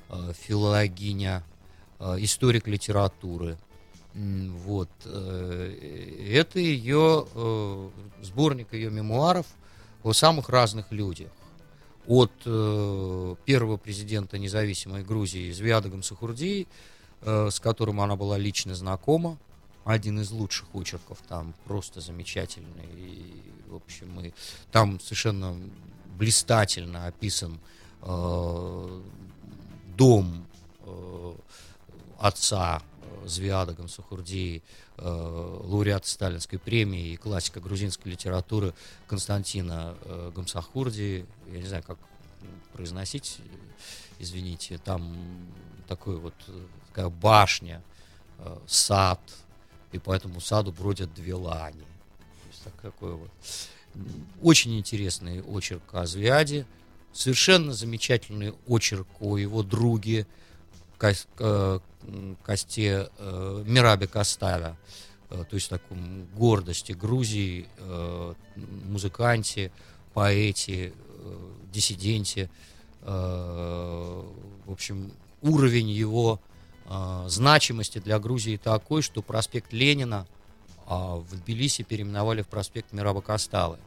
э, 0.09 0.33
филологиня, 0.39 1.43
э, 1.99 2.17
историк 2.21 2.67
литературы. 2.67 3.59
Вот. 4.13 4.91
Это 5.07 6.59
ее 6.59 7.27
сборник 8.23 8.73
ее 8.73 8.91
мемуаров 8.91 9.47
о 10.03 10.13
самых 10.13 10.49
разных 10.49 10.91
людях 10.91 11.31
от 12.09 12.33
первого 13.45 13.77
президента 13.77 14.37
независимой 14.37 15.05
Грузии 15.05 15.53
Звиада 15.53 15.91
Гамсахурдии, 15.91 16.67
э, 17.23 17.51
с 17.53 17.61
которым 17.61 18.01
она 18.01 18.17
была 18.17 18.37
лично 18.37 18.75
знакома. 18.75 19.39
Один 19.85 20.21
из 20.21 20.31
лучших 20.31 20.75
очерков 20.75 21.19
там, 21.29 21.55
просто 21.65 22.01
замечательный. 22.01 22.89
И, 22.97 23.43
в 23.69 23.77
общем, 23.77 24.21
и 24.21 24.33
там 24.73 24.99
совершенно 25.01 25.57
блистательно 26.21 27.07
описан 27.07 27.59
э, 28.03 29.01
дом 29.97 30.47
э, 30.83 31.35
отца 32.19 32.83
Звиада 33.25 33.73
Гамсахурдии, 33.73 34.63
э, 34.99 35.03
лауреат 35.03 36.05
Сталинской 36.05 36.59
премии 36.59 37.13
и 37.13 37.17
классика 37.17 37.61
грузинской 37.61 38.13
литературы 38.13 38.75
Константина 39.07 39.97
э, 40.03 40.31
Гамсахурдии. 40.37 41.25
Я 41.51 41.59
не 41.59 41.67
знаю, 41.67 41.83
как 41.85 41.97
произносить, 42.75 43.39
извините, 44.19 44.77
там 44.77 45.17
такой 45.89 46.17
вот 46.17 46.35
такая 46.89 47.09
башня, 47.09 47.83
э, 48.41 48.59
сад, 48.67 49.21
и 49.93 49.99
по 49.99 50.13
этому 50.13 50.43
саду 50.43 50.71
бродят 50.71 51.15
две 51.15 51.35
лани. 51.35 51.81
То 51.81 52.49
есть 52.49 52.65
такой 52.83 53.15
вот 53.15 53.31
очень 54.43 54.79
интересный 54.79 55.43
очерк 55.43 55.83
о 55.93 56.07
Звиаде, 56.07 56.67
совершенно 57.13 57.73
замечательный 57.73 58.55
очерк 58.67 59.07
о 59.21 59.37
его 59.37 59.63
друге, 59.63 60.27
Косте 62.45 63.09
э, 63.19 63.65
Мирабе 63.67 64.07
Косталя, 64.07 64.77
э, 65.31 65.45
то 65.49 65.55
есть 65.55 65.71
таком 65.71 66.27
гордости 66.37 66.93
Грузии, 66.93 67.67
э, 67.79 68.35
музыканте, 68.57 69.73
поэте, 70.13 70.93
диссиденте. 71.73 72.51
В 73.03 74.25
общем, 74.67 75.13
уровень 75.41 75.89
его 75.89 76.41
значимости 77.27 77.99
для 77.99 78.19
Грузии 78.19 78.57
такой, 78.57 79.03
что 79.03 79.23
проспект 79.23 79.73
Ленина 79.73 80.27
в 80.97 81.37
Тбилиси 81.37 81.83
переименовали 81.83 82.43
в 82.43 82.49
проспект 82.49 82.93
Мираба 82.93 83.21
Косталы. 83.21 83.79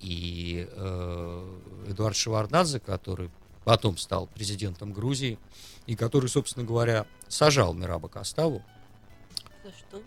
И 0.00 0.68
Эдуард 1.86 2.16
Шеварднадзе, 2.16 2.80
который 2.80 3.30
потом 3.64 3.96
стал 3.96 4.26
президентом 4.26 4.92
Грузии, 4.92 5.38
и 5.86 5.96
который, 5.96 6.28
собственно 6.28 6.64
говоря, 6.64 7.06
сажал 7.28 7.74
Мираба 7.74 8.08
Коставу. 8.08 8.62
За 9.64 9.70
что? 9.70 10.02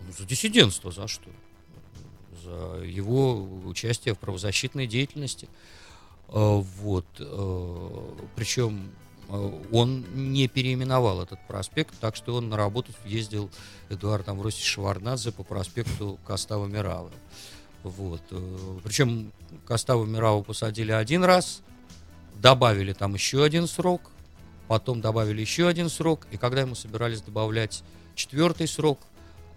Ну, 0.00 0.12
за 0.12 0.24
диссидентство, 0.24 0.90
за 0.90 1.08
что? 1.08 1.30
За 2.44 2.82
его 2.84 3.42
участие 3.66 4.14
в 4.14 4.18
правозащитной 4.18 4.86
деятельности. 4.86 5.48
А, 6.28 6.56
вот. 6.58 7.06
А, 7.20 8.26
Причем 8.36 8.90
а, 8.90 9.03
он 9.28 10.04
не 10.14 10.48
переименовал 10.48 11.22
этот 11.22 11.40
проспект, 11.46 11.94
так 12.00 12.16
что 12.16 12.34
он 12.36 12.48
на 12.48 12.56
работу 12.56 12.92
ездил 13.04 13.50
Эдуард 13.88 14.28
Амвросич 14.28 14.64
Шварнадзе 14.64 15.32
по 15.32 15.42
проспекту 15.42 16.18
Костава 16.26 16.66
Миравы. 16.66 17.10
Вот. 17.82 18.22
Причем 18.82 19.32
Костава 19.66 20.04
Мираву 20.04 20.42
посадили 20.42 20.92
один 20.92 21.24
раз, 21.24 21.62
добавили 22.36 22.92
там 22.92 23.14
еще 23.14 23.44
один 23.44 23.66
срок, 23.66 24.10
потом 24.68 25.00
добавили 25.00 25.40
еще 25.40 25.68
один 25.68 25.88
срок, 25.88 26.26
и 26.30 26.36
когда 26.36 26.62
ему 26.62 26.74
собирались 26.74 27.22
добавлять 27.22 27.82
четвертый 28.14 28.68
срок 28.68 29.00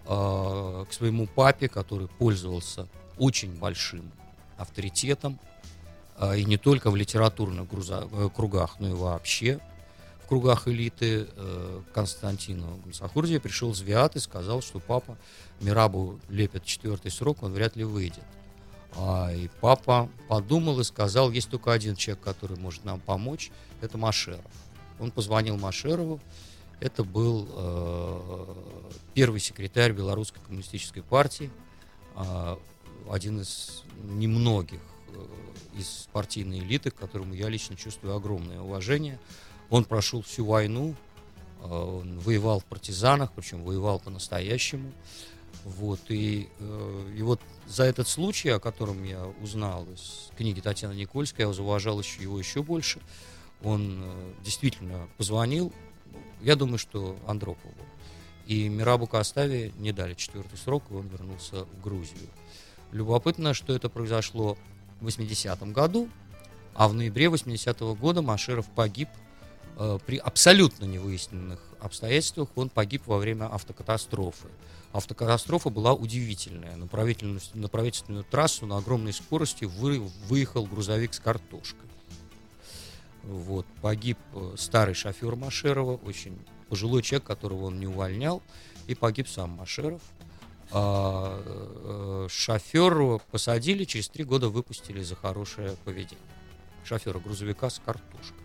э, 0.06 0.84
к 0.88 0.92
своему 0.92 1.26
папе, 1.26 1.68
который 1.68 2.08
пользовался 2.08 2.88
очень 3.18 3.54
большим 3.54 4.10
авторитетом, 4.56 5.38
э, 5.42 5.47
и 6.36 6.44
не 6.44 6.56
только 6.56 6.90
в 6.90 6.96
литературных 6.96 7.68
груза, 7.68 8.08
э, 8.10 8.28
кругах, 8.34 8.80
но 8.80 8.88
и 8.88 8.92
вообще 8.92 9.60
в 10.24 10.28
кругах 10.28 10.66
элиты 10.66 11.28
э, 11.34 11.82
Константину 11.94 12.80
Гамсахурдия 12.84 13.40
пришел 13.40 13.72
Звиат 13.72 14.16
и 14.16 14.18
сказал, 14.18 14.60
что 14.60 14.80
папа 14.80 15.16
Мирабу 15.60 16.18
лепит 16.28 16.64
четвертый 16.64 17.10
срок, 17.10 17.42
он 17.42 17.52
вряд 17.52 17.76
ли 17.76 17.84
выйдет. 17.84 18.24
А, 18.96 19.32
и 19.32 19.48
папа 19.60 20.08
подумал 20.28 20.80
и 20.80 20.84
сказал, 20.84 21.30
есть 21.30 21.50
только 21.50 21.72
один 21.72 21.94
человек, 21.94 22.24
который 22.24 22.58
может 22.58 22.84
нам 22.84 23.00
помочь, 23.00 23.50
это 23.80 23.96
Машеров. 23.96 24.44
Он 24.98 25.12
позвонил 25.12 25.56
Машерову, 25.56 26.20
это 26.80 27.04
был 27.04 27.48
э, 27.48 28.54
первый 29.14 29.40
секретарь 29.40 29.92
Белорусской 29.92 30.42
коммунистической 30.44 31.02
партии, 31.02 31.50
э, 32.16 32.56
один 33.08 33.40
из 33.40 33.84
немногих 34.02 34.80
из 35.78 36.08
партийной 36.12 36.60
элиты, 36.60 36.90
к 36.90 36.96
которому 36.96 37.34
я 37.34 37.48
лично 37.48 37.76
чувствую 37.76 38.14
огромное 38.14 38.60
уважение. 38.60 39.18
Он 39.70 39.84
прошел 39.84 40.22
всю 40.22 40.44
войну, 40.44 40.94
э, 41.60 41.66
он 41.66 42.18
воевал 42.18 42.60
в 42.60 42.64
партизанах, 42.64 43.32
причем 43.32 43.62
воевал 43.62 44.00
по-настоящему. 44.00 44.92
Вот, 45.64 46.00
и, 46.08 46.48
э, 46.58 47.14
и 47.16 47.22
вот 47.22 47.40
за 47.66 47.84
этот 47.84 48.08
случай, 48.08 48.50
о 48.50 48.60
котором 48.60 49.02
я 49.04 49.24
узнал 49.42 49.84
из 49.92 50.30
книги 50.36 50.60
Татьяны 50.60 50.94
Никольской, 50.94 51.44
я 51.44 51.52
зауважал 51.52 52.00
еще, 52.00 52.22
его 52.22 52.38
еще 52.38 52.62
больше. 52.62 53.00
Он 53.62 54.02
э, 54.02 54.32
действительно 54.44 55.08
позвонил, 55.16 55.72
я 56.40 56.56
думаю, 56.56 56.78
что 56.78 57.16
Андропову. 57.26 57.74
И 58.46 58.68
Мирабу 58.68 59.06
Каставе 59.06 59.72
не 59.78 59.92
дали 59.92 60.14
четвертый 60.14 60.56
срок, 60.56 60.84
и 60.90 60.94
он 60.94 61.08
вернулся 61.08 61.64
в 61.64 61.82
Грузию. 61.82 62.28
Любопытно, 62.92 63.52
что 63.52 63.74
это 63.74 63.90
произошло 63.90 64.56
в 65.00 65.06
80-м 65.06 65.72
году, 65.72 66.08
а 66.74 66.88
в 66.88 66.94
ноябре 66.94 67.26
80-го 67.26 67.94
года 67.94 68.22
Машеров 68.22 68.66
погиб 68.74 69.08
э, 69.76 69.98
при 70.06 70.18
абсолютно 70.18 70.84
невыясненных 70.84 71.60
обстоятельствах. 71.80 72.48
Он 72.56 72.68
погиб 72.68 73.02
во 73.06 73.18
время 73.18 73.52
автокатастрофы. 73.52 74.48
Автокатастрофа 74.92 75.70
была 75.70 75.92
удивительная. 75.92 76.76
На 76.76 76.86
правительственную, 76.86 77.40
на 77.54 77.68
правительственную 77.68 78.24
трассу 78.24 78.66
на 78.66 78.78
огромной 78.78 79.12
скорости 79.12 79.64
вы, 79.64 80.00
выехал 80.28 80.66
грузовик 80.66 81.14
с 81.14 81.20
картошкой. 81.20 81.88
Вот, 83.22 83.66
погиб 83.82 84.18
э, 84.34 84.54
старый 84.56 84.94
шофер 84.94 85.36
Машерова, 85.36 85.96
очень 85.96 86.38
пожилой 86.68 87.02
человек, 87.02 87.26
которого 87.26 87.66
он 87.66 87.78
не 87.78 87.86
увольнял, 87.86 88.42
и 88.86 88.94
погиб 88.94 89.28
сам 89.28 89.50
Машеров. 89.50 90.00
А, 90.70 91.42
э, 91.44 92.28
шофера 92.30 93.18
посадили, 93.30 93.84
через 93.84 94.08
три 94.08 94.24
года 94.24 94.48
выпустили 94.48 95.02
за 95.02 95.16
хорошее 95.16 95.76
поведение. 95.84 96.18
Шофера 96.84 97.18
грузовика 97.18 97.70
с 97.70 97.80
картошкой. 97.84 98.36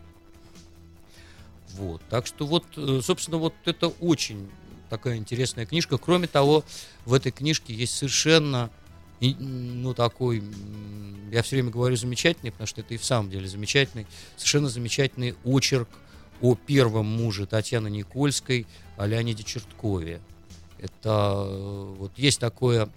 Вот. 1.73 2.01
Так 2.09 2.27
что 2.27 2.45
вот, 2.45 2.65
э, 2.77 3.01
собственно, 3.03 3.37
вот 3.37 3.53
это 3.65 3.87
очень 3.87 4.49
такая 4.89 5.17
интересная 5.17 5.65
книжка. 5.65 5.97
Кроме 5.97 6.27
того, 6.27 6.63
в 7.05 7.13
этой 7.13 7.31
книжке 7.31 7.73
есть 7.73 7.95
совершенно 7.95 8.69
ну, 9.21 9.93
такой, 9.93 10.43
я 11.31 11.41
все 11.43 11.55
время 11.55 11.71
говорю 11.71 11.95
замечательный, 11.95 12.51
потому 12.51 12.67
что 12.67 12.81
это 12.81 12.93
и 12.93 12.97
в 12.97 13.05
самом 13.05 13.29
деле 13.29 13.47
замечательный, 13.47 14.05
совершенно 14.35 14.69
замечательный 14.69 15.35
очерк 15.45 15.87
о 16.41 16.55
первом 16.55 17.05
муже 17.05 17.45
Татьяны 17.45 17.89
Никольской, 17.89 18.67
о 18.97 19.07
Леониде 19.07 19.43
Черткове. 19.43 20.19
Это 20.83 21.45
э, 21.47 21.95
вот 21.97 22.11
есть 22.17 22.41
такое 22.41 22.89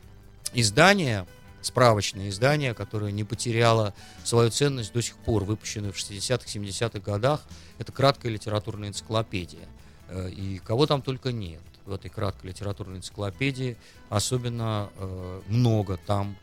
издание, 0.53 1.25
справочное 1.63 2.31
издание, 2.31 2.75
которое 2.75 3.13
не 3.13 3.23
потеряло 3.23 3.95
свою 4.25 4.51
ценность 4.51 4.93
до 4.93 5.01
сих 5.01 5.17
пор, 5.19 5.45
выпущенное 5.45 5.93
в 5.93 5.97
60-х, 5.97 6.47
70-х 6.47 6.99
годах. 6.99 7.43
Это 7.79 7.93
краткая 7.93 8.33
литературная 8.33 8.89
энциклопедия. 8.89 9.69
Э, 10.09 10.29
и 10.31 10.59
кого 10.59 10.87
там 10.87 11.01
только 11.01 11.31
нет 11.31 11.63
в 11.85 11.93
этой 11.93 12.11
краткой 12.11 12.49
литературной 12.49 12.99
энциклопедии. 12.99 13.77
Особенно 14.09 14.91
э, 14.97 15.43
много 15.47 15.97
там 15.97 16.37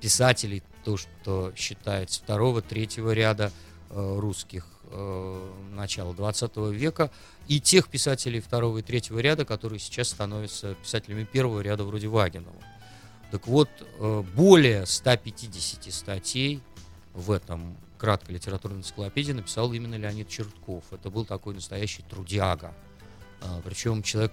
писателей, 0.00 0.62
то, 0.84 0.98
что 0.98 1.52
считается 1.56 2.20
второго, 2.20 2.60
третьего 2.60 3.12
ряда 3.12 3.52
русских 3.90 4.66
э, 4.92 5.50
начала 5.72 6.14
20 6.14 6.56
века, 6.72 7.10
и 7.48 7.60
тех 7.60 7.88
писателей 7.88 8.40
второго 8.40 8.78
и 8.78 8.82
третьего 8.82 9.18
ряда, 9.18 9.44
которые 9.44 9.78
сейчас 9.78 10.08
становятся 10.08 10.74
писателями 10.74 11.24
первого 11.24 11.60
ряда 11.60 11.84
вроде 11.84 12.08
Вагинова. 12.08 12.62
Так 13.30 13.46
вот, 13.46 13.70
э, 13.80 14.24
более 14.34 14.86
150 14.86 15.92
статей 15.92 16.60
в 17.14 17.30
этом 17.30 17.76
краткой 17.98 18.34
литературной 18.34 18.80
энциклопедии 18.80 19.32
написал 19.32 19.72
именно 19.72 19.94
Леонид 19.94 20.28
Чертков. 20.28 20.84
Это 20.90 21.08
был 21.08 21.24
такой 21.24 21.54
настоящий 21.54 22.02
трудяга. 22.02 22.74
Э, 23.40 23.60
причем 23.64 24.02
человек 24.02 24.32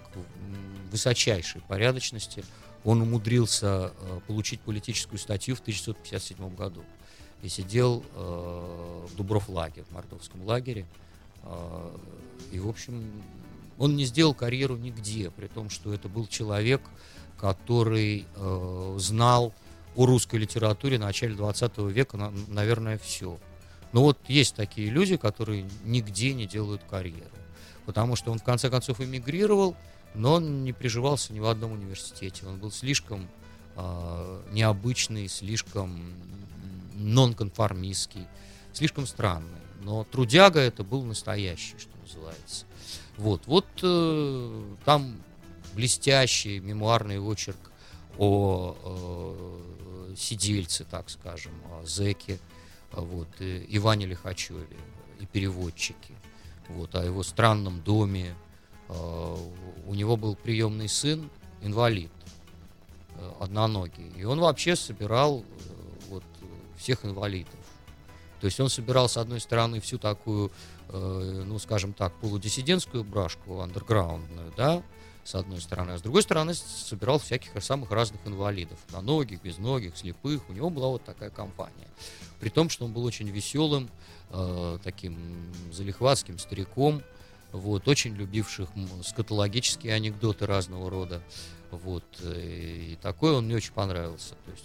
высочайшей 0.90 1.62
порядочности. 1.62 2.44
Он 2.84 3.02
умудрился 3.02 3.92
э, 3.98 4.20
получить 4.26 4.60
политическую 4.60 5.18
статью 5.18 5.54
в 5.54 5.60
1957 5.60 6.54
году 6.54 6.84
и 7.42 7.48
сидел 7.48 8.04
э, 8.14 9.06
в 9.10 9.16
Дубров-лаге, 9.16 9.84
в 9.84 9.92
мордовском 9.92 10.44
лагере. 10.44 10.86
Э, 11.42 11.96
и, 12.52 12.58
в 12.58 12.68
общем, 12.68 13.02
он 13.78 13.96
не 13.96 14.04
сделал 14.04 14.34
карьеру 14.34 14.76
нигде, 14.76 15.30
при 15.30 15.46
том, 15.46 15.70
что 15.70 15.94
это 15.94 16.08
был 16.08 16.26
человек, 16.26 16.82
который 17.38 18.26
э, 18.36 18.96
знал 18.98 19.54
о 19.96 20.06
русской 20.06 20.36
литературе 20.36 20.98
начале 20.98 21.34
20 21.34 21.78
века, 21.78 22.16
на, 22.16 22.32
наверное, 22.48 22.98
все. 22.98 23.38
Но 23.92 24.02
вот 24.02 24.18
есть 24.28 24.54
такие 24.54 24.90
люди, 24.90 25.16
которые 25.16 25.68
нигде 25.84 26.32
не 26.34 26.46
делают 26.46 26.82
карьеру. 26.88 27.30
Потому 27.86 28.14
что 28.14 28.30
он, 28.30 28.38
в 28.38 28.44
конце 28.44 28.70
концов, 28.70 29.00
эмигрировал, 29.00 29.74
но 30.14 30.34
он 30.34 30.64
не 30.64 30.72
приживался 30.72 31.32
ни 31.32 31.40
в 31.40 31.46
одном 31.46 31.72
университете. 31.72 32.46
Он 32.46 32.58
был 32.58 32.70
слишком 32.70 33.28
э, 33.76 34.42
необычный, 34.52 35.26
слишком 35.28 36.00
нонконформистский, 37.00 38.26
слишком 38.72 39.06
странный. 39.06 39.60
Но 39.82 40.04
трудяга 40.04 40.60
это 40.60 40.84
был 40.84 41.04
настоящий, 41.04 41.78
что 41.78 41.90
называется. 42.02 42.66
Вот, 43.16 43.46
вот 43.46 43.66
э, 43.82 44.74
там 44.84 45.20
блестящий 45.74 46.60
мемуарный 46.60 47.18
очерк 47.18 47.70
о 48.18 48.76
э, 48.82 50.14
сидельце, 50.16 50.84
так 50.84 51.10
скажем, 51.10 51.52
о 51.72 51.86
зэке, 51.86 52.38
вот, 52.92 53.28
э, 53.38 53.64
Иване 53.68 54.06
Лихачеве 54.06 54.66
и 55.20 55.26
переводчике, 55.26 56.14
вот, 56.68 56.94
о 56.94 57.04
его 57.04 57.22
странном 57.22 57.80
доме. 57.82 58.34
Э, 58.88 59.36
у 59.86 59.94
него 59.94 60.16
был 60.16 60.34
приемный 60.34 60.88
сын, 60.88 61.30
инвалид, 61.62 62.10
э, 63.16 63.32
одноногий, 63.40 64.10
и 64.16 64.24
он 64.24 64.40
вообще 64.40 64.76
собирал 64.76 65.44
всех 66.80 67.04
инвалидов. 67.04 67.54
То 68.40 68.46
есть 68.46 68.58
он 68.58 68.70
собирал, 68.70 69.08
с 69.08 69.16
одной 69.16 69.40
стороны, 69.40 69.80
всю 69.80 69.98
такую, 69.98 70.50
э, 70.88 71.44
ну, 71.46 71.58
скажем 71.58 71.92
так, 71.92 72.14
полудиссидентскую 72.20 73.04
брашку, 73.04 73.60
андерграундную, 73.60 74.52
да, 74.56 74.82
с 75.24 75.34
одной 75.34 75.60
стороны, 75.60 75.92
а 75.92 75.98
с 75.98 76.02
другой 76.02 76.22
стороны 76.22 76.54
собирал 76.54 77.18
всяких 77.18 77.62
самых 77.62 77.90
разных 77.90 78.26
инвалидов, 78.26 78.78
на 78.92 79.02
ногих, 79.02 79.42
без 79.42 79.58
ногих, 79.58 79.96
слепых. 79.96 80.48
У 80.48 80.52
него 80.54 80.70
была 80.70 80.88
вот 80.88 81.04
такая 81.04 81.28
компания. 81.28 81.88
При 82.40 82.48
том, 82.48 82.70
что 82.70 82.86
он 82.86 82.92
был 82.94 83.04
очень 83.04 83.28
веселым, 83.28 83.90
э, 84.30 84.78
таким 84.82 85.52
залихватским 85.70 86.38
стариком, 86.38 87.02
вот, 87.52 87.88
очень 87.88 88.14
любивших 88.14 88.70
скатологические 89.04 89.92
анекдоты 89.94 90.46
разного 90.46 90.88
рода. 90.88 91.20
Вот, 91.70 92.04
э, 92.20 92.92
и 92.92 92.98
такой 93.02 93.32
он 93.32 93.44
мне 93.44 93.56
очень 93.56 93.72
понравился. 93.72 94.30
То 94.46 94.50
есть 94.50 94.64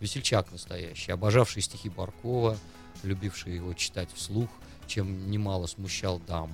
весельчак 0.00 0.50
настоящий, 0.50 1.12
обожавший 1.12 1.62
стихи 1.62 1.88
Баркова, 1.88 2.56
любивший 3.02 3.54
его 3.54 3.74
читать 3.74 4.08
вслух, 4.14 4.48
чем 4.86 5.30
немало 5.30 5.66
смущал 5.66 6.20
дам. 6.26 6.50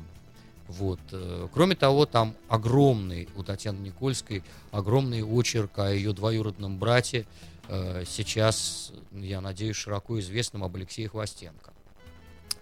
Вот. 0.69 1.01
Э, 1.13 1.49
кроме 1.53 1.77
того, 1.77 2.07
там 2.07 2.35
огромный, 2.49 3.29
у 3.37 3.43
Татьяны 3.43 3.79
Никольской, 3.79 4.43
огромный 4.73 5.23
очерк 5.23 5.79
о 5.79 5.93
ее 5.93 6.13
двоюродном 6.13 6.77
брате, 6.79 7.27
э, 7.69 8.05
сейчас, 8.07 8.93
я 9.13 9.41
надеюсь, 9.41 9.77
широко 9.77 10.19
известном 10.21 10.65
об 10.65 10.75
Алексее 10.77 11.09
Хвостенко. 11.09 11.73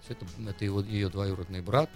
Это, 0.08 0.26
это 0.46 0.64
его, 0.64 0.82
ее 0.82 1.08
двоюродный 1.08 1.62
брат, 1.62 1.88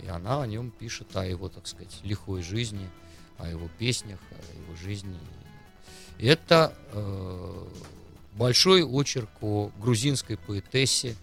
и 0.00 0.08
она 0.08 0.42
о 0.42 0.46
нем 0.46 0.72
пишет, 0.72 1.14
о 1.14 1.24
его, 1.24 1.48
так 1.48 1.68
сказать, 1.68 2.00
лихой 2.02 2.42
жизни, 2.42 2.88
о 3.38 3.48
его 3.48 3.68
песнях, 3.78 4.18
о 4.32 4.56
его 4.56 4.76
жизни. 4.76 5.18
Это 6.18 6.74
э, 6.92 7.66
большой 8.34 8.82
очерк 8.82 9.30
о 9.40 9.70
грузинской 9.80 10.36
поэтессе 10.36 11.16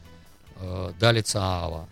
э, 0.56 0.94
Дали 1.00 1.22
Цаава. 1.22 1.88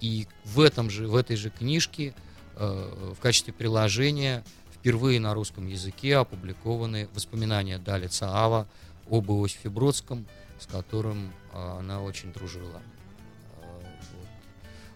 И 0.00 0.26
в, 0.44 0.60
этом 0.60 0.90
же, 0.90 1.08
в 1.08 1.16
этой 1.16 1.36
же 1.36 1.50
книжке 1.50 2.14
э, 2.56 3.12
в 3.16 3.20
качестве 3.20 3.52
приложения 3.52 4.44
впервые 4.74 5.20
на 5.20 5.34
русском 5.34 5.66
языке 5.66 6.16
опубликованы 6.16 7.08
воспоминания 7.14 7.78
Дали 7.78 8.06
Цаава 8.06 8.66
об 9.10 9.30
Иосифе 9.30 9.68
Бродском, 9.68 10.26
с 10.58 10.66
которым 10.66 11.32
э, 11.52 11.78
она 11.78 12.02
очень 12.02 12.32
дружила. 12.32 12.80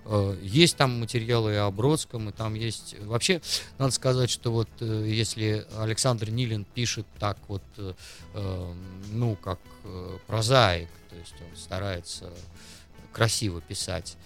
Э, 0.04 0.36
есть 0.42 0.76
там 0.76 1.00
материалы 1.00 1.52
и 1.52 1.56
о 1.56 1.70
Бродском, 1.70 2.28
и 2.28 2.32
там 2.32 2.54
есть... 2.54 2.96
Вообще, 3.00 3.40
надо 3.78 3.92
сказать, 3.92 4.30
что 4.30 4.50
вот 4.50 4.68
э, 4.80 5.04
если 5.06 5.66
Александр 5.76 6.30
Нилин 6.30 6.64
пишет 6.64 7.06
так 7.18 7.38
вот, 7.48 7.62
э, 7.76 8.74
ну, 9.12 9.36
как 9.36 9.58
прозаик, 10.26 10.90
то 11.08 11.16
есть 11.16 11.34
он 11.40 11.56
старается 11.56 12.30
красиво 13.12 13.62
писать, 13.62 14.18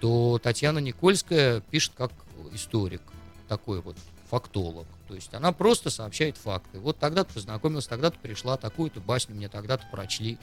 то 0.00 0.38
Татьяна 0.42 0.80
Никольская 0.80 1.60
пишет 1.60 1.94
как 1.96 2.12
историк, 2.52 3.00
такой 3.48 3.80
вот 3.80 3.96
фактолог. 4.30 4.86
То 5.08 5.14
есть 5.14 5.32
она 5.34 5.52
просто 5.52 5.90
сообщает 5.90 6.36
факты. 6.36 6.78
Вот 6.78 6.98
тогда-то 6.98 7.32
познакомилась, 7.34 7.86
тогда-то 7.86 8.18
пришла, 8.18 8.56
такую-то 8.56 9.00
басню 9.00 9.34
мне 9.34 9.48
тогда-то 9.48 9.86
прочли. 9.90 10.38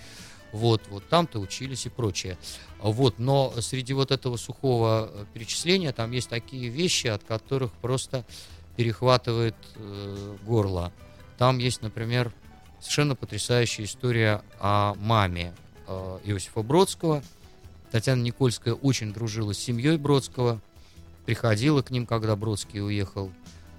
Вот, 0.52 0.84
вот 0.90 1.08
там-то 1.10 1.40
учились 1.40 1.88
и 1.88 1.90
прочее. 1.90 2.38
Вот, 2.80 3.18
но 3.18 3.52
среди 3.60 3.94
вот 3.94 4.12
этого 4.12 4.38
сухого 4.38 5.10
э, 5.12 5.26
перечисления 5.34 5.92
там 5.92 6.12
есть 6.12 6.30
такие 6.30 6.70
вещи, 6.70 7.08
от 7.08 7.24
которых 7.24 7.72
просто 7.72 8.24
перехватывает 8.76 9.56
э, 9.76 10.38
горло. 10.44 10.92
Там 11.40 11.58
есть, 11.58 11.82
например, 11.82 12.32
совершенно 12.80 13.16
потрясающая 13.16 13.86
история 13.86 14.44
о 14.60 14.94
маме 14.96 15.56
э, 15.88 16.20
Иосифа 16.26 16.62
Бродского. 16.62 17.24
Татьяна 17.92 18.22
Никольская 18.22 18.76
очень 18.76 19.12
дружила 19.12 19.54
с 19.54 19.58
семьей 19.58 19.98
Бродского, 19.98 20.62
приходила 21.26 21.82
к 21.82 21.90
ним, 21.90 22.06
когда 22.06 22.36
Бродский 22.36 22.82
уехал 22.82 23.32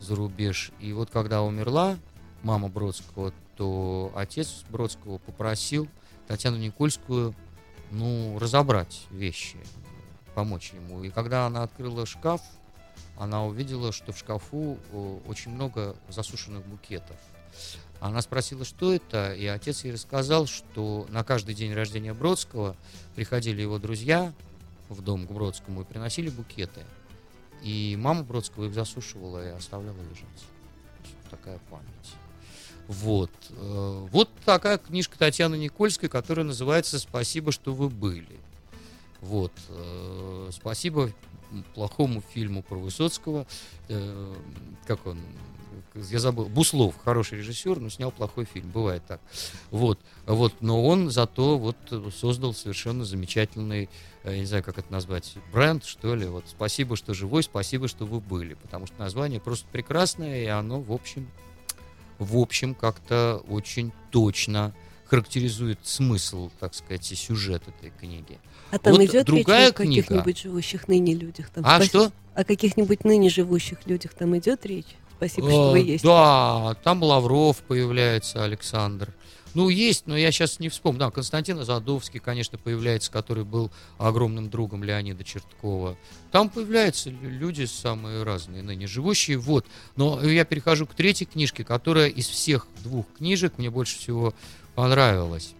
за 0.04 0.14
рубеж. 0.14 0.70
И 0.80 0.92
вот 0.92 1.10
когда 1.10 1.42
умерла 1.42 1.98
мама 2.42 2.68
Бродского, 2.68 3.32
то 3.56 4.12
отец 4.14 4.64
Бродского 4.70 5.18
попросил 5.18 5.88
Татьяну 6.26 6.56
Никольскую 6.56 7.34
ну, 7.90 8.38
разобрать 8.38 9.06
вещи, 9.10 9.56
помочь 10.34 10.72
ему. 10.72 11.02
И 11.04 11.10
когда 11.10 11.46
она 11.46 11.62
открыла 11.62 12.06
шкаф, 12.06 12.40
она 13.16 13.44
увидела, 13.44 13.92
что 13.92 14.12
в 14.12 14.18
шкафу 14.18 14.78
э, 14.90 15.18
очень 15.26 15.52
много 15.52 15.96
засушенных 16.08 16.66
букетов. 16.66 17.16
Она 18.00 18.20
спросила, 18.22 18.64
что 18.64 18.92
это, 18.92 19.32
и 19.32 19.46
отец 19.46 19.84
ей 19.84 19.92
рассказал, 19.92 20.46
что 20.46 21.06
на 21.10 21.22
каждый 21.22 21.54
день 21.54 21.72
рождения 21.72 22.12
Бродского 22.12 22.76
приходили 23.14 23.62
его 23.62 23.78
друзья 23.78 24.32
в 24.88 25.00
дом 25.00 25.26
к 25.26 25.30
Бродскому 25.30 25.82
и 25.82 25.84
приносили 25.84 26.28
букеты. 26.28 26.82
И 27.62 27.96
мама 27.98 28.22
Бродского 28.22 28.66
их 28.66 28.74
засушивала 28.74 29.46
и 29.46 29.50
оставляла 29.50 29.96
лежать. 29.96 30.44
Такая 31.30 31.58
память. 31.70 32.14
Вот. 32.86 33.30
Э, 33.50 34.06
вот 34.10 34.30
такая 34.44 34.78
книжка 34.78 35.18
Татьяны 35.18 35.56
Никольской, 35.56 36.08
которая 36.08 36.44
называется 36.44 36.98
«Спасибо, 36.98 37.52
что 37.52 37.72
вы 37.72 37.88
были». 37.88 38.38
Вот. 39.20 39.52
Э, 39.68 40.50
спасибо 40.52 41.10
плохому 41.74 42.22
фильму 42.32 42.62
про 42.62 42.76
Высоцкого. 42.76 43.46
Э, 43.88 44.34
как 44.86 45.06
он? 45.06 45.20
Я 45.94 46.18
забыл. 46.18 46.46
Буслов, 46.46 46.96
хороший 47.04 47.38
режиссер, 47.38 47.78
но 47.78 47.88
снял 47.88 48.10
плохой 48.10 48.46
фильм. 48.46 48.70
Бывает 48.70 49.02
так. 49.06 49.20
Вот. 49.70 50.00
Вот. 50.26 50.54
Но 50.60 50.84
он 50.84 51.10
зато 51.10 51.56
вот 51.56 51.76
создал 52.12 52.52
совершенно 52.52 53.04
замечательный, 53.04 53.88
я 54.24 54.36
не 54.36 54.44
знаю, 54.44 54.64
как 54.64 54.78
это 54.78 54.90
назвать, 54.92 55.34
бренд, 55.52 55.84
что 55.84 56.16
ли. 56.16 56.26
Вот. 56.26 56.44
Спасибо, 56.48 56.96
что 56.96 57.14
живой, 57.14 57.44
спасибо, 57.44 57.86
что 57.86 58.06
вы 58.06 58.20
были. 58.20 58.54
Потому 58.54 58.86
что 58.86 58.98
название 58.98 59.40
просто 59.40 59.66
прекрасное, 59.70 60.42
и 60.42 60.46
оно, 60.46 60.80
в 60.80 60.90
общем, 60.90 61.28
в 62.18 62.38
общем, 62.38 62.74
как-то 62.74 63.42
очень 63.48 63.92
точно 64.10 64.74
характеризует 65.04 65.78
смысл, 65.82 66.50
так 66.58 66.74
сказать, 66.74 67.10
и 67.12 67.14
сюжет 67.14 67.62
этой 67.68 67.90
книги. 67.90 68.38
А 68.72 68.78
там 68.78 68.94
вот 68.94 69.02
идет 69.02 69.26
другая 69.26 69.66
речь 69.66 69.70
о 69.70 69.74
каких-нибудь 69.74 70.38
живущих 70.38 70.88
ныне 70.88 71.14
людях? 71.14 71.50
Там, 71.50 71.64
а 71.64 71.76
спас... 71.76 71.86
что? 71.86 72.12
О 72.34 72.42
каких-нибудь 72.42 73.04
ныне 73.04 73.30
живущих 73.30 73.86
людях 73.86 74.14
там 74.14 74.36
идет 74.36 74.66
речь? 74.66 74.96
Спасибо, 75.28 75.50
что 75.50 75.70
вы 75.70 75.78
есть. 75.80 76.04
Да, 76.04 76.76
там 76.82 77.02
Лавров 77.02 77.58
появляется, 77.58 78.44
Александр. 78.44 79.14
Ну, 79.54 79.68
есть, 79.68 80.06
но 80.06 80.16
я 80.16 80.32
сейчас 80.32 80.58
не 80.58 80.68
вспомню. 80.68 80.98
Да, 80.98 81.10
Константин 81.10 81.60
Азадовский, 81.60 82.18
конечно, 82.18 82.58
появляется, 82.58 83.10
который 83.10 83.44
был 83.44 83.70
огромным 83.98 84.50
другом 84.50 84.82
Леонида 84.82 85.22
Черткова. 85.22 85.96
Там 86.32 86.48
появляются 86.48 87.10
люди 87.10 87.64
самые 87.64 88.24
разные, 88.24 88.64
ныне 88.64 88.88
живущие. 88.88 89.38
Вот. 89.38 89.64
Но 89.94 90.20
я 90.22 90.44
перехожу 90.44 90.86
к 90.86 90.94
третьей 90.94 91.26
книжке, 91.26 91.62
которая 91.62 92.08
из 92.08 92.26
всех 92.26 92.66
двух 92.82 93.06
книжек 93.16 93.54
мне 93.56 93.70
больше 93.70 93.96
всего 93.96 94.34
понравилась. 94.74 95.54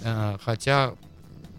Э, 0.00 0.38
хотя 0.42 0.94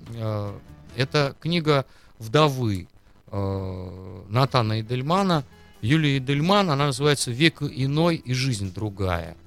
э, 0.09 0.59
это 0.95 1.35
книга 1.39 1.85
«Вдовы» 2.17 2.87
э, 3.27 4.21
Натана 4.29 4.81
Эдельмана. 4.81 5.43
Юлия 5.85 6.17
Эдельман, 6.17 6.71
она 6.71 6.87
называется 6.87 7.31
«Век 7.31 7.61
иной 7.61 8.15
и 8.15 8.33
жизнь 8.33 8.73
другая». 8.73 9.37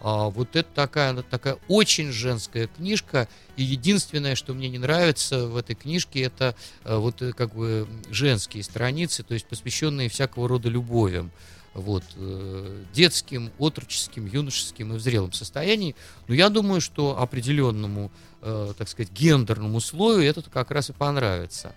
А, 0.00 0.30
вот 0.30 0.56
это 0.56 0.68
такая, 0.74 1.14
такая 1.22 1.58
очень 1.68 2.10
женская 2.10 2.66
книжка. 2.66 3.28
И 3.56 3.62
единственное, 3.62 4.34
что 4.34 4.54
мне 4.54 4.68
не 4.68 4.78
нравится 4.78 5.46
в 5.46 5.56
этой 5.56 5.76
книжке, 5.76 6.22
это 6.22 6.56
а, 6.82 6.98
вот 6.98 7.20
э, 7.22 7.32
как 7.32 7.54
бы 7.54 7.86
женские 8.10 8.64
страницы, 8.64 9.22
то 9.22 9.34
есть 9.34 9.46
посвященные 9.46 10.08
всякого 10.08 10.48
рода 10.48 10.68
любовям. 10.68 11.30
Вот, 11.74 12.04
э, 12.16 12.84
детским, 12.92 13.52
отроческим, 13.58 14.26
юношеским 14.26 14.94
и 14.94 14.96
в 14.96 15.00
зрелом 15.00 15.32
состоянии. 15.32 15.94
Но 16.26 16.34
я 16.34 16.48
думаю, 16.48 16.80
что 16.80 17.20
определенному, 17.20 18.10
э, 18.40 18.72
так 18.76 18.88
сказать, 18.88 19.12
гендерному 19.12 19.80
слою 19.80 20.22
это 20.22 20.42
как 20.42 20.70
раз 20.70 20.90
и 20.90 20.92
понравится. 20.92 21.74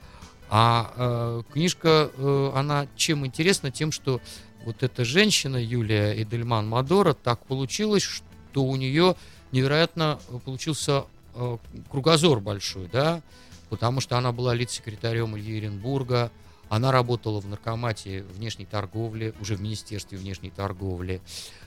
А 0.49 0.93
э, 0.95 1.41
книжка, 1.53 2.11
э, 2.15 2.51
она 2.55 2.87
чем 2.95 3.25
интересна? 3.25 3.71
Тем, 3.71 3.91
что 3.91 4.21
вот 4.65 4.83
эта 4.83 5.05
женщина, 5.05 5.57
Юлия 5.57 6.21
Эдельман 6.21 6.67
Мадора, 6.67 7.13
так 7.13 7.45
получилось, 7.45 8.03
что 8.03 8.63
у 8.63 8.75
нее 8.75 9.15
невероятно 9.51 10.19
получился 10.43 11.05
э, 11.33 11.57
кругозор 11.89 12.39
большой, 12.39 12.87
да, 12.91 13.21
потому 13.69 14.01
что 14.01 14.17
она 14.17 14.31
была 14.31 14.53
лиц-секретарем 14.53 15.37
Ильи 15.37 15.57
Оренбурга, 15.57 16.31
она 16.69 16.91
работала 16.91 17.39
в 17.39 17.47
наркомате 17.47 18.23
внешней 18.23 18.65
торговли, 18.65 19.33
уже 19.39 19.55
в 19.55 19.61
Министерстве 19.61 20.17
внешней 20.17 20.49
торговли. 20.49 21.21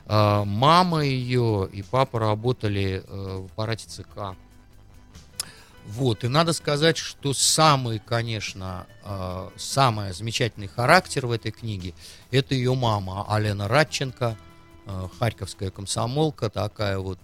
Э, 0.06 0.42
мама 0.44 1.04
ее 1.04 1.68
и 1.72 1.82
папа 1.82 2.18
работали 2.18 3.02
э, 3.06 3.38
в 3.42 3.46
аппарате 3.46 3.88
ЦК. 3.88 4.36
Вот, 5.88 6.22
и 6.22 6.28
надо 6.28 6.52
сказать, 6.52 6.98
что 6.98 7.32
самый, 7.32 7.98
конечно, 7.98 8.86
э, 9.04 9.48
самый 9.56 10.12
замечательный 10.12 10.68
характер 10.68 11.26
в 11.26 11.32
этой 11.32 11.50
книге– 11.50 11.94
это 12.30 12.54
ее 12.54 12.74
мама 12.74 13.24
Алена 13.26 13.68
Радченко, 13.68 14.36
э, 14.84 15.08
харьковская 15.18 15.70
комсомолка 15.70 16.50
такая 16.50 16.98
вот. 16.98 17.18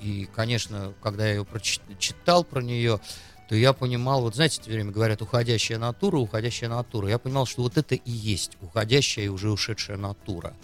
И, 0.00 0.26
конечно, 0.34 0.94
когда 1.02 1.26
я 1.26 1.34
ее 1.34 1.44
прочитал 1.44 2.44
про 2.44 2.62
нее, 2.62 2.98
то 3.46 3.54
я 3.54 3.74
понимал, 3.74 4.22
вот 4.22 4.36
знаете, 4.36 4.62
все 4.62 4.70
время 4.70 4.90
говорят 4.90 5.20
уходящая 5.20 5.78
натура, 5.78 6.16
уходящая 6.16 6.70
натура. 6.70 7.10
Я 7.10 7.18
понимал, 7.18 7.44
что 7.44 7.60
вот 7.60 7.76
это 7.76 7.94
и 7.94 8.10
есть 8.10 8.52
уходящая 8.62 9.26
и 9.26 9.28
уже 9.28 9.50
ушедшая 9.50 9.98
натура. 9.98 10.54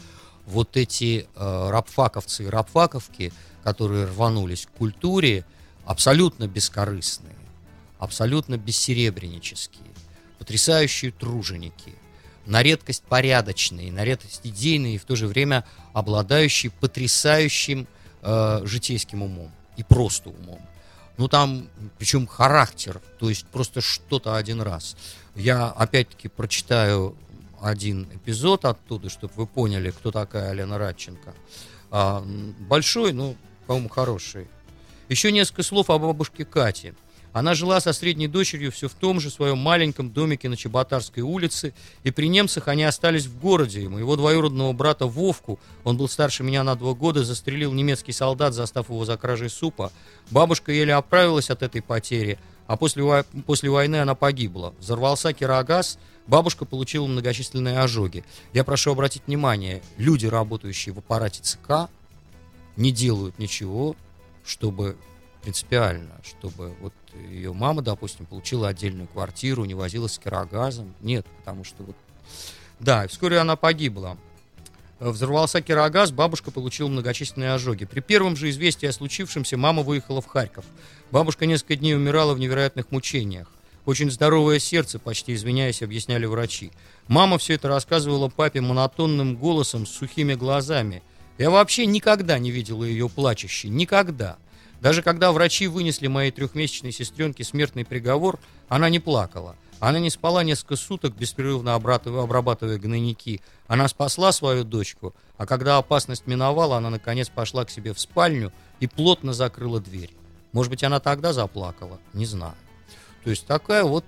Вот 0.46 0.78
эти 0.78 1.26
э, 1.36 1.70
рабфаковцы 1.70 2.44
и 2.44 2.46
рабфаковки, 2.46 3.34
которые 3.62 4.06
рванулись 4.06 4.64
к 4.64 4.70
культуре, 4.70 5.44
абсолютно 5.84 6.46
бескорыстные, 6.46 7.36
абсолютно 7.98 8.56
бессеребренические, 8.56 9.90
потрясающие 10.38 11.12
труженики, 11.12 11.94
на 12.46 12.62
редкость 12.62 13.02
порядочные, 13.04 13.90
на 13.90 14.04
редкость 14.04 14.40
идейные 14.44 14.96
и 14.96 14.98
в 14.98 15.04
то 15.04 15.16
же 15.16 15.26
время 15.26 15.64
обладающие 15.92 16.70
потрясающим 16.70 17.86
э, 18.22 18.60
житейским 18.64 19.22
умом 19.22 19.50
и 19.76 19.82
просто 19.82 20.30
умом. 20.30 20.60
Ну 21.16 21.28
там, 21.28 21.68
причем 21.98 22.26
характер, 22.26 23.00
то 23.18 23.28
есть 23.28 23.46
просто 23.46 23.80
что-то 23.80 24.36
один 24.36 24.60
раз. 24.60 24.96
Я 25.34 25.68
опять-таки 25.68 26.28
прочитаю 26.28 27.16
один 27.62 28.08
эпизод 28.12 28.64
оттуда, 28.64 29.08
чтобы 29.08 29.32
вы 29.36 29.46
поняли, 29.46 29.90
кто 29.90 30.10
такая 30.10 30.52
Лена 30.52 30.76
Радченко. 30.76 31.34
А, 31.90 32.22
большой, 32.58 33.12
но, 33.12 33.36
по-моему, 33.66 33.88
хороший. 33.88 34.48
Еще 35.14 35.30
несколько 35.30 35.62
слов 35.62 35.90
о 35.90 35.98
бабушке 36.00 36.44
Кате. 36.44 36.92
Она 37.32 37.54
жила 37.54 37.80
со 37.80 37.92
средней 37.92 38.26
дочерью 38.26 38.72
все 38.72 38.88
в 38.88 38.94
том 38.94 39.20
же 39.20 39.30
своем 39.30 39.58
маленьком 39.58 40.10
домике 40.10 40.48
на 40.48 40.56
Чеботарской 40.56 41.22
улице, 41.22 41.72
и 42.02 42.10
при 42.10 42.26
немцах 42.26 42.66
они 42.66 42.82
остались 42.82 43.26
в 43.26 43.38
городе. 43.38 43.82
И 43.82 43.86
моего 43.86 44.16
двоюродного 44.16 44.72
брата 44.72 45.06
Вовку, 45.06 45.60
он 45.84 45.96
был 45.96 46.08
старше 46.08 46.42
меня 46.42 46.64
на 46.64 46.74
два 46.74 46.94
года, 46.94 47.22
застрелил 47.22 47.72
немецкий 47.72 48.10
солдат, 48.10 48.54
застав 48.54 48.88
его 48.88 49.04
за 49.04 49.16
кражей 49.16 49.50
супа. 49.50 49.92
Бабушка 50.32 50.72
еле 50.72 50.94
оправилась 50.94 51.48
от 51.48 51.62
этой 51.62 51.80
потери, 51.80 52.36
а 52.66 52.76
после, 52.76 53.24
после 53.46 53.70
войны 53.70 54.00
она 54.00 54.16
погибла. 54.16 54.74
Взорвался 54.80 55.32
кирогаз, 55.32 55.96
бабушка 56.26 56.64
получила 56.64 57.06
многочисленные 57.06 57.78
ожоги. 57.78 58.24
Я 58.52 58.64
прошу 58.64 58.90
обратить 58.90 59.22
внимание, 59.28 59.80
люди, 59.96 60.26
работающие 60.26 60.92
в 60.92 60.98
аппарате 60.98 61.40
ЦК, 61.40 61.88
не 62.76 62.90
делают 62.90 63.38
ничего 63.38 63.94
чтобы 64.44 64.96
принципиально, 65.42 66.20
чтобы 66.24 66.74
вот 66.80 66.92
ее 67.30 67.52
мама, 67.52 67.82
допустим, 67.82 68.26
получила 68.26 68.68
отдельную 68.68 69.08
квартиру, 69.08 69.64
не 69.64 69.74
возилась 69.74 70.14
с 70.14 70.18
кирогазом. 70.18 70.94
Нет, 71.00 71.26
потому 71.38 71.64
что 71.64 71.82
вот... 71.82 71.96
Да, 72.80 73.06
вскоре 73.06 73.38
она 73.38 73.56
погибла. 73.56 74.16
Взорвался 75.00 75.60
кирогаз, 75.60 76.12
бабушка 76.12 76.50
получила 76.50 76.88
многочисленные 76.88 77.52
ожоги. 77.52 77.84
При 77.84 78.00
первом 78.00 78.36
же 78.36 78.48
известии 78.50 78.86
о 78.86 78.92
случившемся 78.92 79.56
мама 79.56 79.82
выехала 79.82 80.22
в 80.22 80.26
Харьков. 80.26 80.64
Бабушка 81.10 81.46
несколько 81.46 81.76
дней 81.76 81.94
умирала 81.94 82.32
в 82.32 82.38
невероятных 82.38 82.90
мучениях. 82.90 83.50
Очень 83.86 84.10
здоровое 84.10 84.58
сердце, 84.60 84.98
почти 84.98 85.34
извиняясь, 85.34 85.82
объясняли 85.82 86.24
врачи. 86.24 86.70
Мама 87.06 87.36
все 87.36 87.54
это 87.54 87.68
рассказывала 87.68 88.28
папе 88.28 88.62
монотонным 88.62 89.36
голосом 89.36 89.84
с 89.84 89.90
сухими 89.90 90.34
глазами. 90.34 91.02
Я 91.38 91.50
вообще 91.50 91.86
никогда 91.86 92.38
не 92.38 92.50
видела 92.50 92.84
ее 92.84 93.08
плачущей. 93.08 93.68
Никогда. 93.68 94.36
Даже 94.80 95.02
когда 95.02 95.32
врачи 95.32 95.66
вынесли 95.66 96.06
моей 96.06 96.30
трехмесячной 96.30 96.92
сестренке 96.92 97.42
смертный 97.42 97.84
приговор, 97.84 98.38
она 98.68 98.88
не 98.88 99.00
плакала. 99.00 99.56
Она 99.80 99.98
не 99.98 100.10
спала 100.10 100.44
несколько 100.44 100.76
суток, 100.76 101.16
беспрерывно 101.16 101.74
обрабатывая 101.74 102.78
гнойники. 102.78 103.40
Она 103.66 103.88
спасла 103.88 104.30
свою 104.32 104.64
дочку, 104.64 105.14
а 105.36 105.46
когда 105.46 105.78
опасность 105.78 106.26
миновала, 106.26 106.76
она 106.76 106.90
наконец 106.90 107.28
пошла 107.28 107.64
к 107.64 107.70
себе 107.70 107.92
в 107.92 108.00
спальню 108.00 108.52
и 108.80 108.86
плотно 108.86 109.32
закрыла 109.32 109.80
дверь. 109.80 110.14
Может 110.52 110.70
быть, 110.70 110.84
она 110.84 111.00
тогда 111.00 111.32
заплакала? 111.32 111.98
Не 112.12 112.26
знаю. 112.26 112.54
То 113.24 113.30
есть 113.30 113.46
такая 113.46 113.84
вот 113.84 114.04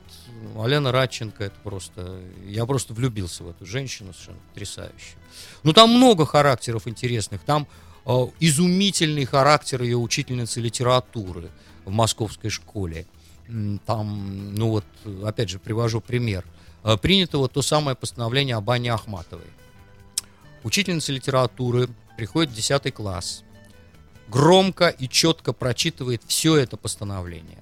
Алена 0.59 0.92
Радченко, 0.92 1.44
это 1.44 1.57
просто... 1.62 2.20
Я 2.46 2.66
просто 2.66 2.92
влюбился 2.92 3.44
в 3.44 3.50
эту 3.50 3.64
женщину, 3.64 4.12
совершенно 4.12 4.38
потрясающую. 4.50 5.18
Ну, 5.62 5.72
там 5.72 5.90
много 5.90 6.26
характеров 6.26 6.87
интересных. 6.87 7.40
Там 7.40 7.66
э, 8.05 8.26
изумительный 8.40 9.24
характер 9.24 9.83
ее 9.83 9.96
учительницы 9.96 10.61
литературы 10.61 11.50
в 11.87 11.90
московской 11.90 12.50
школе. 12.50 13.07
Там, 13.87 14.55
ну 14.55 14.68
вот, 14.70 14.85
опять 15.24 15.48
же, 15.48 15.59
привожу 15.59 16.02
пример. 16.02 16.44
Э, 16.85 16.98
принято 16.98 17.38
вот 17.38 17.52
то 17.52 17.62
самое 17.62 17.96
постановление 17.96 18.57
об 18.57 18.68
Анне 18.68 18.92
Ахматовой. 18.92 19.46
Учительница 20.62 21.12
литературы 21.12 21.88
приходит 22.18 22.52
в 22.52 22.55
10 22.55 22.92
класс, 22.92 23.44
громко 24.29 24.88
и 24.88 25.09
четко 25.09 25.55
прочитывает 25.55 26.22
все 26.26 26.57
это 26.57 26.76
постановление 26.76 27.59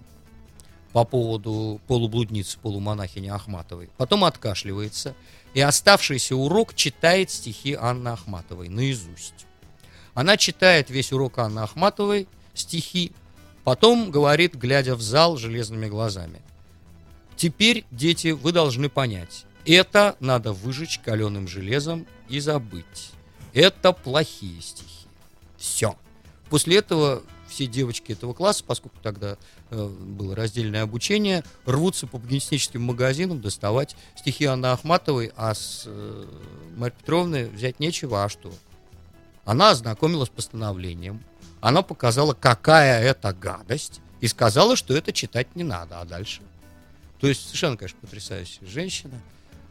по 0.95 1.05
поводу 1.05 1.81
полублудницы, 1.89 2.57
полумонахини 2.63 3.27
Ахматовой. 3.27 3.91
Потом 3.97 4.23
откашливается 4.23 5.17
и 5.53 5.61
оставшийся 5.61 6.37
урок 6.37 6.73
читает 6.77 7.33
стихи 7.33 7.75
Анны 7.75 8.11
Ахматовой 8.11 8.69
наизусть. 8.69 9.47
Она 10.15 10.37
читает 10.37 10.91
весь 10.91 11.13
урок 11.13 11.39
Анны 11.39 11.59
Ахматовой, 11.59 12.29
стихи, 12.55 13.11
потом 13.65 14.13
говорит, 14.13 14.55
глядя 14.55 14.95
в 14.95 15.03
зал 15.03 15.37
железными 15.37 15.89
глазами. 15.89 16.41
Теперь, 17.35 17.85
дети, 17.91 18.29
вы 18.29 18.53
должны 18.53 18.89
понять, 18.89 19.47
это 19.67 20.15
надо 20.21 20.53
выжечь 20.53 21.01
каленым 21.01 21.49
железом 21.49 22.07
и 22.29 22.39
забыть. 22.39 23.11
Это 23.53 23.93
плохие 23.93 24.63
стихи. 24.63 25.09
Все. 25.57 25.97
После 26.51 26.77
этого 26.77 27.25
все 27.55 27.67
девочки 27.67 28.13
этого 28.13 28.35
класса, 28.35 28.65
поскольку 28.67 28.99
тогда 29.03 29.37
э, 29.71 29.87
было 29.87 30.35
раздельное 30.35 30.83
обучение, 30.83 31.45
рвутся 31.65 32.07
по 32.07 32.19
букинистическим 32.19 32.83
магазинам 32.83 33.41
доставать 33.41 33.97
стихи 34.17 34.45
Анны 34.45 34.67
Ахматовой, 34.67 35.33
а 35.37 35.55
с 35.55 35.85
э, 35.87 36.25
Марьей 36.77 36.99
Петровной 36.99 37.49
взять 37.49 37.79
нечего, 37.81 38.25
а 38.25 38.29
что? 38.29 38.53
Она 39.45 39.71
ознакомилась 39.71 40.29
с 40.29 40.33
постановлением, 40.33 41.23
она 41.61 41.83
показала, 41.83 42.35
какая 42.35 43.03
это 43.03 43.33
гадость, 43.33 44.01
и 44.21 44.27
сказала, 44.27 44.75
что 44.75 44.97
это 44.97 45.13
читать 45.13 45.55
не 45.55 45.65
надо, 45.65 46.01
а 46.01 46.05
дальше? 46.05 46.43
То 47.21 47.29
есть 47.29 47.45
совершенно, 47.45 47.77
конечно, 47.77 47.99
потрясающая 48.01 48.67
женщина. 48.67 49.21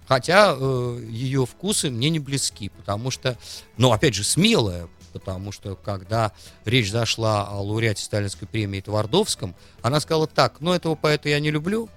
Хотя 0.07 0.55
э, 0.57 1.07
ее 1.09 1.45
вкусы 1.45 1.89
мне 1.89 2.09
не 2.09 2.19
близки, 2.19 2.69
потому 2.69 3.09
что, 3.09 3.37
ну, 3.77 3.91
опять 3.91 4.13
же, 4.13 4.23
смелая, 4.23 4.87
потому 5.13 5.51
что 5.51 5.75
когда 5.75 6.31
речь 6.65 6.91
зашла 6.91 7.47
о 7.47 7.61
лауреате 7.61 8.03
Сталинской 8.03 8.47
премии 8.47 8.81
Твардовском, 8.81 9.55
она 9.81 9.99
сказала 9.99 10.27
так, 10.27 10.59
ну 10.59 10.73
этого 10.73 10.95
поэта 10.95 11.29
я 11.29 11.39
не 11.39 11.51
люблю, 11.51 11.87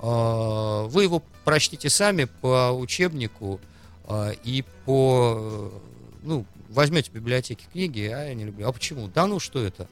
а, 0.00 0.86
вы 0.88 1.04
его 1.04 1.22
прочтите 1.44 1.88
сами 1.90 2.24
по 2.24 2.72
учебнику 2.72 3.60
а, 4.04 4.30
и 4.30 4.64
по, 4.84 5.72
ну, 6.22 6.44
возьмете 6.68 7.10
в 7.10 7.14
библиотеке 7.14 7.66
книги, 7.70 8.06
а 8.06 8.24
я 8.24 8.34
не 8.34 8.44
люблю. 8.44 8.66
А 8.66 8.72
почему? 8.72 9.08
Да 9.08 9.26
ну 9.26 9.38
что 9.38 9.62
это? 9.62 9.88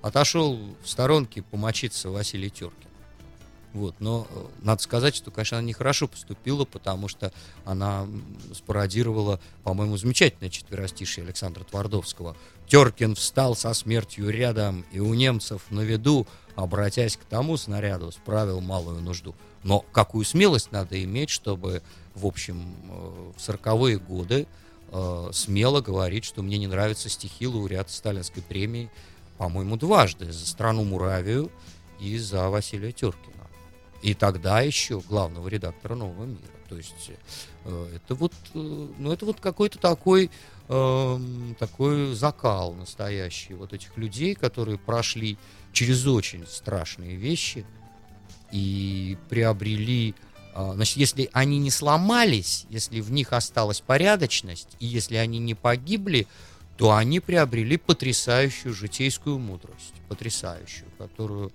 Отошел 0.00 0.58
в 0.82 0.88
сторонке 0.88 1.42
помочиться 1.42 2.10
Василий 2.10 2.50
Теркин. 2.50 2.88
Вот, 3.72 3.94
но 4.00 4.26
э, 4.28 4.44
надо 4.62 4.82
сказать, 4.82 5.14
что, 5.14 5.30
конечно, 5.30 5.58
она 5.58 5.66
нехорошо 5.66 6.06
поступила, 6.06 6.66
потому 6.66 7.08
что 7.08 7.32
она 7.64 8.06
спародировала, 8.52 9.40
по-моему, 9.64 9.96
замечательное 9.96 10.50
четверостишее 10.50 11.24
Александра 11.24 11.64
Твардовского. 11.64 12.36
Теркин 12.66 13.14
встал 13.14 13.56
со 13.56 13.72
смертью 13.72 14.28
рядом, 14.28 14.84
и 14.92 15.00
у 15.00 15.14
немцев 15.14 15.62
на 15.70 15.80
виду, 15.80 16.26
обратясь 16.54 17.16
к 17.16 17.24
тому 17.24 17.56
снаряду, 17.56 18.12
справил 18.12 18.60
малую 18.60 19.00
нужду. 19.00 19.34
Но 19.62 19.80
какую 19.92 20.26
смелость 20.26 20.70
надо 20.70 21.02
иметь, 21.02 21.30
чтобы, 21.30 21.82
в 22.14 22.26
общем, 22.26 22.74
э, 22.90 23.32
в 23.36 23.40
сороковые 23.40 23.98
годы 23.98 24.46
э, 24.90 25.30
смело 25.32 25.80
говорить, 25.80 26.24
что 26.24 26.42
мне 26.42 26.58
не 26.58 26.66
нравятся 26.66 27.08
стихи 27.08 27.46
лауреата 27.46 27.90
Сталинской 27.92 28.42
премии, 28.42 28.90
по-моему, 29.38 29.76
дважды, 29.78 30.30
за 30.30 30.46
страну 30.46 30.84
Муравию 30.84 31.50
и 31.98 32.18
за 32.18 32.50
Василия 32.50 32.92
Теркина. 32.92 33.41
И 34.02 34.14
тогда 34.14 34.60
еще 34.60 35.00
главного 35.00 35.48
редактора 35.48 35.94
«Нового 35.94 36.24
мира». 36.24 36.40
То 36.68 36.76
есть 36.76 37.12
э, 37.64 37.88
это 37.94 38.14
вот, 38.14 38.32
э, 38.54 38.88
ну, 38.98 39.12
это 39.12 39.24
вот 39.24 39.40
какой-то 39.40 39.78
такой, 39.78 40.30
э, 40.68 41.18
такой 41.58 42.14
закал 42.14 42.74
настоящий 42.74 43.54
вот 43.54 43.72
этих 43.72 43.96
людей, 43.96 44.34
которые 44.34 44.78
прошли 44.78 45.38
через 45.72 46.06
очень 46.06 46.46
страшные 46.46 47.14
вещи 47.14 47.64
и 48.50 49.16
приобрели 49.28 50.14
э, 50.54 50.72
Значит, 50.74 50.96
если 50.96 51.30
они 51.32 51.58
не 51.58 51.70
сломались, 51.70 52.66
если 52.70 53.00
в 53.00 53.12
них 53.12 53.32
осталась 53.32 53.80
порядочность, 53.80 54.76
и 54.80 54.86
если 54.86 55.16
они 55.16 55.38
не 55.38 55.54
погибли, 55.54 56.26
то 56.76 56.92
они 56.92 57.20
приобрели 57.20 57.76
потрясающую 57.76 58.74
житейскую 58.74 59.38
мудрость, 59.38 59.94
потрясающую, 60.08 60.88
которую 60.98 61.52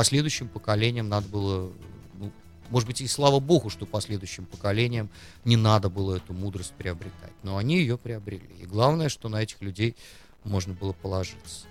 последующим 0.00 0.48
поколениям 0.48 1.10
надо 1.10 1.28
было, 1.28 1.70
ну, 2.14 2.32
может 2.70 2.88
быть, 2.88 3.02
и 3.02 3.06
слава 3.06 3.38
богу, 3.38 3.68
что 3.68 3.84
последующим 3.84 4.46
поколениям 4.46 5.10
не 5.44 5.58
надо 5.58 5.90
было 5.90 6.16
эту 6.16 6.32
мудрость 6.32 6.72
приобретать. 6.72 7.34
Но 7.42 7.58
они 7.58 7.76
ее 7.76 7.98
приобрели. 7.98 8.48
И 8.62 8.64
главное, 8.64 9.10
что 9.10 9.28
на 9.28 9.42
этих 9.42 9.60
людей 9.60 9.94
можно 10.42 10.72
было 10.72 10.94
положиться. 10.94 11.66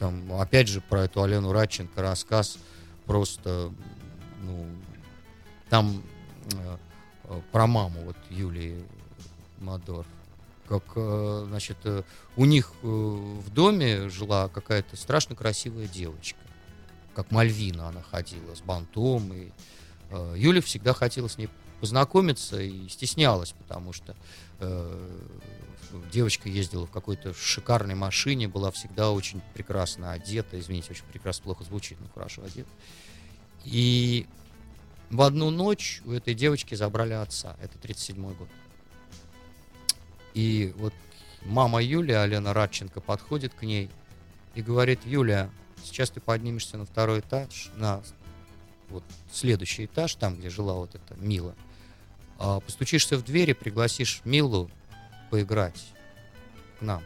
Там, 0.00 0.32
опять 0.40 0.66
же, 0.66 0.80
про 0.80 1.04
эту 1.04 1.22
Алену 1.22 1.52
Радченко 1.52 2.02
рассказ 2.02 2.58
просто, 3.06 3.72
ну, 4.42 4.66
там 5.70 6.02
э, 6.54 6.76
э 7.26 7.40
про 7.52 7.68
маму 7.68 8.00
вот 8.06 8.16
Юлии 8.28 8.82
Мадор. 9.60 10.04
Как, 10.68 10.82
э, 10.96 11.44
значит, 11.46 11.76
э, 11.84 12.02
у 12.34 12.44
них 12.44 12.72
э, 12.82 12.86
в 12.86 13.50
доме 13.50 14.08
жила 14.08 14.48
какая-то 14.48 14.96
страшно 14.96 15.36
красивая 15.36 15.86
девочка 15.86 16.40
как 17.18 17.32
Мальвина 17.32 17.88
она 17.88 18.00
ходила 18.00 18.54
с 18.54 18.60
бантом. 18.60 19.32
И, 19.32 19.50
э, 20.10 20.34
Юля 20.36 20.62
всегда 20.62 20.94
хотела 20.94 21.26
с 21.26 21.36
ней 21.36 21.48
познакомиться 21.80 22.60
и 22.60 22.88
стеснялась, 22.88 23.56
потому 23.58 23.92
что 23.92 24.14
э, 24.60 25.18
девочка 26.12 26.48
ездила 26.48 26.86
в 26.86 26.92
какой-то 26.92 27.34
шикарной 27.34 27.96
машине, 27.96 28.46
была 28.46 28.70
всегда 28.70 29.10
очень 29.10 29.42
прекрасно 29.52 30.12
одета, 30.12 30.60
извините, 30.60 30.92
очень 30.92 31.06
прекрасно, 31.06 31.42
плохо 31.42 31.64
звучит, 31.64 31.98
но 32.00 32.06
хорошо 32.14 32.44
одета. 32.44 32.70
И 33.64 34.28
в 35.10 35.20
одну 35.22 35.50
ночь 35.50 36.00
у 36.04 36.12
этой 36.12 36.34
девочки 36.34 36.76
забрали 36.76 37.14
отца, 37.14 37.56
это 37.60 37.76
37-й 37.78 38.34
год. 38.36 38.48
И 40.34 40.72
вот 40.76 40.94
мама 41.44 41.82
Юлия, 41.82 42.18
Алена 42.18 42.54
Радченко, 42.54 43.00
подходит 43.00 43.54
к 43.54 43.64
ней 43.64 43.90
и 44.54 44.62
говорит, 44.62 45.00
Юля, 45.04 45.50
Сейчас 45.84 46.10
ты 46.10 46.20
поднимешься 46.20 46.76
на 46.76 46.84
второй 46.84 47.20
этаж, 47.20 47.70
на 47.76 48.02
вот 48.88 49.04
следующий 49.32 49.86
этаж, 49.86 50.14
там, 50.14 50.36
где 50.36 50.50
жила 50.50 50.74
вот 50.74 50.94
эта 50.94 51.14
Мила. 51.16 51.54
А, 52.38 52.60
постучишься 52.60 53.16
в 53.16 53.24
дверь 53.24 53.50
и 53.50 53.54
пригласишь 53.54 54.22
Милу 54.24 54.70
поиграть 55.30 55.92
к 56.78 56.82
нам. 56.82 57.02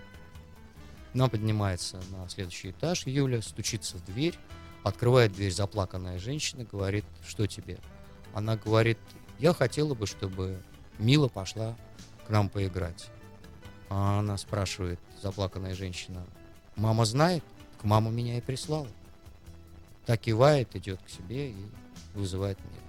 Она 1.15 1.29
поднимается 1.29 2.01
на 2.11 2.29
следующий 2.29 2.71
этаж, 2.71 3.07
Юля 3.07 3.43
стучится 3.43 3.97
в 3.99 4.05
дверь, 4.05 4.39
открывает 4.83 5.33
дверь 5.33 5.53
заплаканная 5.53 6.19
женщина, 6.19 6.65
говорит, 6.65 7.05
что 7.27 7.47
тебе? 7.47 7.79
Она 8.35 8.57
говорит, 8.57 8.99
я 9.39 9.53
хотела 9.53 9.95
бы, 9.95 10.07
чтобы 10.07 10.63
Мила 10.99 11.29
пошла 11.29 11.77
к 12.27 12.31
нам 12.31 12.49
поиграть. 12.49 13.11
А 13.91 14.21
она 14.21 14.39
спрашивает, 14.39 15.01
заплаканная 15.21 15.75
женщина, 15.75 16.25
мама 16.77 17.05
знает? 17.05 17.45
Мама 17.85 18.11
меня 18.11 18.39
и 18.39 18.41
прислала. 18.41 18.89
Так 20.07 20.21
кивает, 20.21 20.75
идет 20.75 21.01
к 21.07 21.11
себе 21.11 21.51
и 21.51 21.57
вызывает 22.15 22.59
меня. 22.59 22.83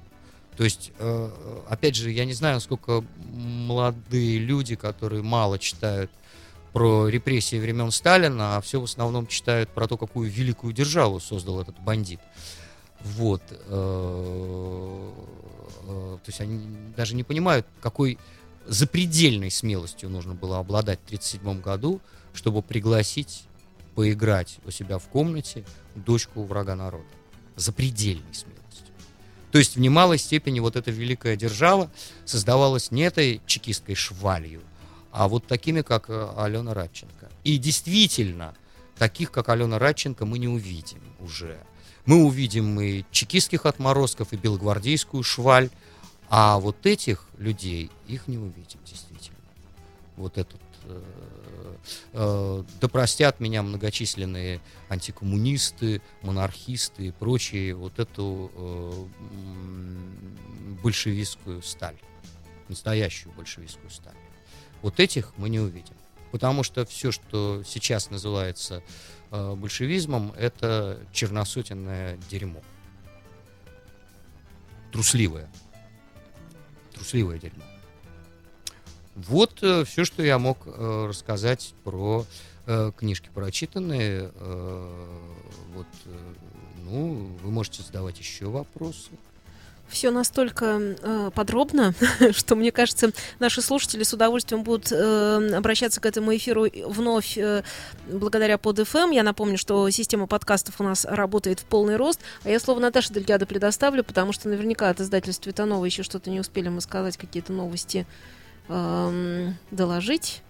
То 0.58 0.64
есть, 0.64 0.92
э, 1.00 1.64
опять 1.68 1.96
же, 1.96 2.12
я 2.12 2.26
не 2.26 2.34
знаю, 2.34 2.56
насколько 2.56 3.04
молодые 3.34 4.38
люди, 4.40 4.76
которые 4.76 5.24
мало 5.24 5.58
читают 5.58 6.12
про 6.74 7.08
репрессии 7.08 7.60
времен 7.60 7.92
Сталина, 7.92 8.58
а 8.58 8.62
все 8.62 8.80
в 8.80 8.84
основном 8.84 9.28
читают 9.28 9.70
про 9.70 9.88
то, 9.88 9.98
какую 9.98 10.30
великую 10.30 10.74
державу 10.74 11.20
создал 11.20 11.62
этот 11.62 11.80
бандит. 11.80 12.20
Вот. 13.02 13.42
э, 13.50 15.12
э, 15.88 16.18
То 16.24 16.28
есть 16.28 16.42
они 16.42 16.62
даже 16.96 17.16
не 17.16 17.24
понимают, 17.24 17.66
какой 17.82 18.18
запредельной 18.66 19.52
смелостью 19.52 20.10
нужно 20.10 20.34
было 20.34 20.60
обладать 20.60 21.00
в 21.00 21.06
1937 21.08 21.62
году, 21.62 22.02
чтобы 22.34 22.62
пригласить 22.62 23.44
поиграть 23.96 24.60
у 24.66 24.72
себя 24.72 24.98
в 24.98 25.08
комнате 25.08 25.66
дочку 25.96 26.44
врага 26.44 26.76
народа. 26.76 27.06
Запредельной 27.56 28.34
смелостью. 28.34 28.94
То 29.52 29.60
есть 29.60 29.76
в 29.76 29.80
немалой 29.80 30.18
степени 30.18 30.60
вот 30.60 30.76
эта 30.76 30.90
великая 30.90 31.36
держава 31.36 31.92
создавалась 32.26 32.90
не 32.90 33.04
этой 33.04 33.42
чекистской 33.46 33.96
швалью, 33.96 34.62
а 35.12 35.28
вот 35.28 35.46
такими, 35.46 35.82
как 35.82 36.10
э, 36.10 36.34
Алена 36.36 36.74
Радченко. 36.74 37.30
И 37.44 37.60
действительно, 37.60 38.56
таких, 38.98 39.32
как 39.32 39.50
Алена 39.50 39.78
Радченко, 39.78 40.26
мы 40.26 40.40
не 40.40 40.48
увидим 40.48 41.04
уже. 41.20 41.60
Мы 42.06 42.24
увидим 42.24 42.82
и 42.82 43.06
чекистских 43.12 43.68
отморозков, 43.68 44.34
и 44.34 44.38
белогвардейскую 44.38 45.22
шваль, 45.22 45.70
а 46.30 46.58
вот 46.58 46.88
этих 46.88 47.28
людей, 47.38 47.92
их 48.08 48.28
не 48.28 48.40
увидим, 48.40 48.80
действительно. 48.86 49.38
Вот 50.18 50.40
этот... 50.40 50.60
э, 50.86 51.76
э, 52.13 52.63
да 52.82 52.88
простят 52.88 53.39
меня 53.39 53.63
многочисленные 53.63 54.62
антикоммунисты, 54.89 56.02
монархисты 56.22 57.08
и 57.08 57.12
прочие 57.12 57.76
вот 57.76 58.00
эту 58.00 58.52
э, 58.56 59.06
большевистскую 60.84 61.62
сталь, 61.62 61.98
настоящую 62.69 63.34
большевистскую 63.34 63.89
сталь. 63.89 64.15
Вот 64.82 65.00
этих 65.00 65.34
мы 65.38 65.50
не 65.50 65.60
увидим. 65.60 65.96
Потому 66.32 66.63
что 66.63 66.86
все, 66.86 67.12
что 67.12 67.62
сейчас 67.63 68.10
называется 68.10 68.82
большевизмом, 69.30 70.34
это 70.36 71.00
черносотенное 71.12 72.17
дерьмо. 72.30 72.62
Трусливое. 74.91 75.50
Трусливое 76.93 77.38
дерьмо. 77.39 77.63
Вот 79.15 79.58
все, 79.58 80.06
что 80.06 80.23
я 80.23 80.39
мог 80.39 80.58
э, 80.65 81.06
рассказать 81.08 81.73
про 81.84 82.26
э, 82.65 82.91
книжки 82.97 83.30
прочитанные. 83.34 84.32
Э, 84.34 85.08
вот, 85.76 85.88
э, 86.06 86.34
ну, 86.86 87.30
вы 87.43 87.52
можете 87.52 87.84
задавать 87.84 88.19
еще 88.19 88.45
вопросы. 88.45 89.12
Все 89.89 90.10
настолько 90.10 90.80
э, 90.80 91.32
подробно, 91.36 91.93
что, 92.32 92.56
мне 92.56 92.71
кажется, 92.71 93.12
наши 93.38 93.62
слушатели 93.62 94.02
с 94.02 94.13
удовольствием 94.13 94.63
будут 94.63 94.91
э, 94.91 95.56
обращаться 95.56 96.02
к 96.02 96.06
этому 96.08 96.36
эфиру 96.36 96.65
вновь 96.88 97.38
э, 97.38 97.63
благодаря 98.08 98.58
под 98.58 98.80
FM. 98.80 99.13
Я 99.13 99.21
напомню, 99.21 99.58
что 99.58 99.88
система 99.91 100.26
подкастов 100.26 100.80
у 100.80 100.84
нас 100.84 101.06
работает 101.06 101.60
в 101.60 101.65
полный 101.65 101.97
рост. 101.97 102.21
А 102.43 102.49
я 102.49 102.60
слово 102.60 102.80
Наташе 102.80 103.13
Дельгадо 103.13 103.45
предоставлю, 103.45 104.04
потому 104.04 104.34
что 104.34 104.49
наверняка 104.49 104.89
от 104.89 104.99
издательства 104.99 105.43
Цветанова 105.43 105.86
еще 105.86 106.02
что-то 106.02 106.32
не 106.32 106.39
успели 106.39 106.69
мы 106.69 106.82
сказать, 106.82 107.17
какие-то 107.17 107.54
новости 107.54 108.08
эм, 108.69 109.58
доложить. 109.71 110.41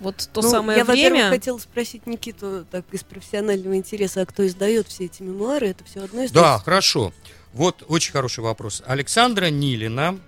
Вот 0.00 0.28
то 0.32 0.42
Ну, 0.42 0.50
самое 0.50 0.78
я, 0.78 0.84
во-первых, 0.84 1.12
время. 1.12 1.30
хотела 1.30 1.58
спросить 1.58 2.06
Никиту 2.06 2.64
так 2.70 2.84
из 2.92 3.02
профессионального 3.02 3.74
интереса, 3.76 4.22
а 4.22 4.26
кто 4.26 4.46
издает 4.46 4.86
все 4.86 5.06
эти 5.06 5.22
мемуары? 5.22 5.68
Это 5.70 5.84
все 5.84 6.04
одно 6.04 6.22
из 6.22 6.30
Да, 6.30 6.58
хорошо. 6.58 7.12
Вот 7.52 7.82
очень 7.88 8.12
хороший 8.12 8.40
вопрос. 8.44 8.82
Александра 8.86 9.46
Нилина 9.50 10.18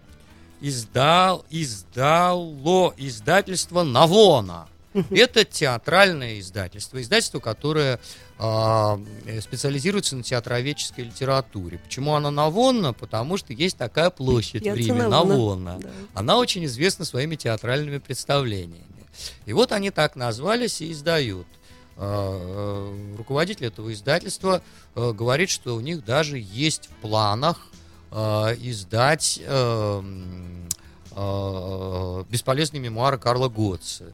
издал, 0.60 1.46
издало 1.50 2.92
издательство 2.96 3.82
«Навона». 3.84 4.66
Это 5.10 5.44
театральное 5.44 6.40
издательство, 6.40 7.00
издательство, 7.00 7.38
которое 7.38 8.00
специализируется 8.40 10.16
на 10.16 10.22
театроведческой 10.22 11.04
литературе. 11.04 11.76
Почему 11.76 12.14
оно 12.14 12.30
Навонна? 12.30 12.94
Потому 12.94 13.36
что 13.36 13.52
есть 13.52 13.76
такая 13.76 14.08
площадь 14.08 14.64
Я 14.64 14.72
в 14.72 14.76
Риме. 14.76 15.08
Навонна. 15.08 15.78
Да. 15.78 15.90
Она 16.14 16.38
очень 16.38 16.64
известна 16.64 17.04
своими 17.04 17.36
театральными 17.36 17.98
представлениями. 17.98 18.86
И 19.44 19.52
вот 19.52 19.72
они 19.72 19.90
так 19.90 20.16
назвались 20.16 20.80
и 20.80 20.90
издают. 20.92 21.46
Э, 21.96 22.02
э, 22.02 23.16
Руководитель 23.18 23.66
этого 23.66 23.92
издательства 23.92 24.62
э, 24.94 25.12
говорит, 25.12 25.50
что 25.50 25.76
у 25.76 25.80
них 25.80 26.02
даже 26.02 26.38
есть 26.38 26.86
в 26.86 26.92
планах 27.02 27.66
э, 28.10 28.16
издать 28.62 29.40
бесполезные 32.30 32.80
мемуары 32.80 33.18
Карла 33.18 33.48
Готца. 33.48 34.04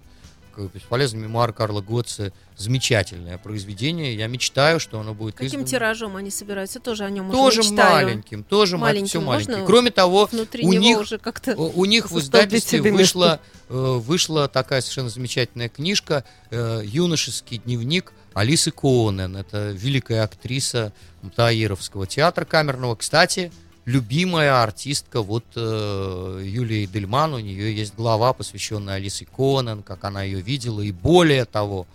Бесполезные 0.58 1.22
мемуары 1.24 1.52
Карла 1.52 1.80
Готца 1.80 2.32
замечательное 2.56 3.38
произведение. 3.38 4.14
Я 4.14 4.26
мечтаю, 4.26 4.80
что 4.80 4.98
оно 5.00 5.14
будет 5.14 5.34
Каким 5.34 5.48
издано 5.48 5.66
тиражом 5.66 6.16
они 6.16 6.30
собираются? 6.30 6.80
Тоже 6.80 7.04
о 7.04 7.10
нем 7.10 7.30
тоже 7.30 7.60
уже 7.60 7.70
мечтаю. 7.70 8.06
маленьким, 8.06 8.44
тоже 8.44 8.78
Маленьким 8.78 9.08
все 9.08 9.20
маленьким. 9.20 9.66
Кроме 9.66 9.90
того, 9.90 10.28
у 10.62 10.72
них 10.72 10.98
уже 11.00 11.20
у 11.56 11.84
них 11.84 12.10
в 12.10 12.18
издательстве 12.18 12.80
вышла, 12.80 13.40
э, 13.68 13.74
вышла 13.74 14.48
такая 14.48 14.80
совершенно 14.80 15.10
замечательная 15.10 15.68
книжка 15.68 16.24
э, 16.50 16.82
«Юношеский 16.84 17.58
дневник» 17.58 18.12
Алисы 18.34 18.70
Коонен. 18.70 19.36
Это 19.36 19.70
великая 19.70 20.22
актриса 20.22 20.92
Таировского 21.34 22.06
театра 22.06 22.44
камерного. 22.44 22.94
Кстати, 22.94 23.50
любимая 23.86 24.62
артистка 24.62 25.22
вот 25.22 25.44
э, 25.54 26.42
Юлии 26.44 26.86
Дельман. 26.86 27.34
У 27.34 27.38
нее 27.38 27.74
есть 27.74 27.94
глава, 27.94 28.32
посвященная 28.32 28.96
Алисе 28.96 29.24
Коонен, 29.24 29.82
как 29.82 30.04
она 30.04 30.24
ее 30.24 30.40
видела. 30.40 30.80
И 30.82 30.90
более 30.92 31.44
того, 31.44 31.86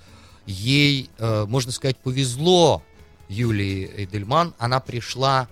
ей, 0.47 1.09
э, 1.19 1.45
можно 1.47 1.71
сказать, 1.71 1.97
повезло 1.97 2.81
Юлии 3.27 3.91
Эйдельман. 3.97 4.53
Она 4.57 4.79
пришла 4.79 5.49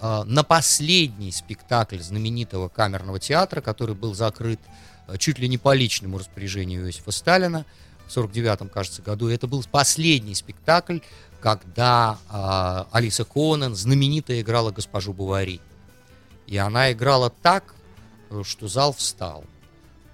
э, 0.00 0.22
на 0.24 0.44
последний 0.44 1.32
спектакль 1.32 1.98
знаменитого 1.98 2.68
камерного 2.68 3.18
театра, 3.18 3.60
который 3.60 3.96
был 3.96 4.14
закрыт 4.14 4.60
э, 5.08 5.18
чуть 5.18 5.40
ли 5.40 5.48
не 5.48 5.58
по 5.58 5.74
личному 5.74 6.18
распоряжению 6.18 6.86
Иосифа 6.86 7.10
Сталина 7.10 7.66
в 8.06 8.16
49-м, 8.16 8.68
кажется, 8.68 9.02
году. 9.02 9.28
Это 9.28 9.48
был 9.48 9.64
последний 9.68 10.36
спектакль, 10.36 10.98
когда 11.40 12.16
э, 12.30 12.96
Алиса 12.96 13.24
Конан 13.24 13.74
знаменито 13.74 14.40
играла 14.40 14.70
госпожу 14.70 15.12
Бувари. 15.12 15.60
И 16.50 16.56
она 16.56 16.92
играла 16.92 17.30
так, 17.30 17.74
э, 18.28 18.42
что 18.44 18.66
зал 18.66 18.92
встал 18.92 19.44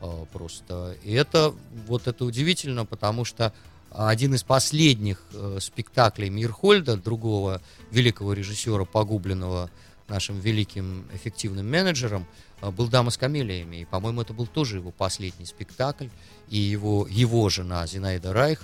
э, 0.02 0.24
просто. 0.32 0.96
И 1.02 1.12
это 1.14 1.54
вот 1.86 2.06
это 2.06 2.24
удивительно, 2.26 2.84
потому 2.84 3.24
что 3.24 3.54
один 3.90 4.34
из 4.34 4.42
последних 4.42 5.22
э, 5.32 5.58
спектаклей 5.60 6.28
Мирхольда, 6.28 6.98
другого 6.98 7.62
великого 7.90 8.34
режиссера, 8.34 8.84
погубленного 8.84 9.70
нашим 10.08 10.38
великим 10.38 11.08
эффективным 11.14 11.68
менеджером, 11.68 12.26
был 12.60 12.88
«Дама 12.88 13.10
с 13.10 13.16
камелиями». 13.16 13.76
И, 13.76 13.84
по-моему, 13.86 14.20
это 14.20 14.34
был 14.34 14.46
тоже 14.46 14.76
его 14.76 14.90
последний 14.90 15.46
спектакль. 15.46 16.08
И 16.48 16.58
его, 16.58 17.06
его 17.08 17.48
жена 17.48 17.86
Зинаида 17.86 18.34
Райх, 18.34 18.62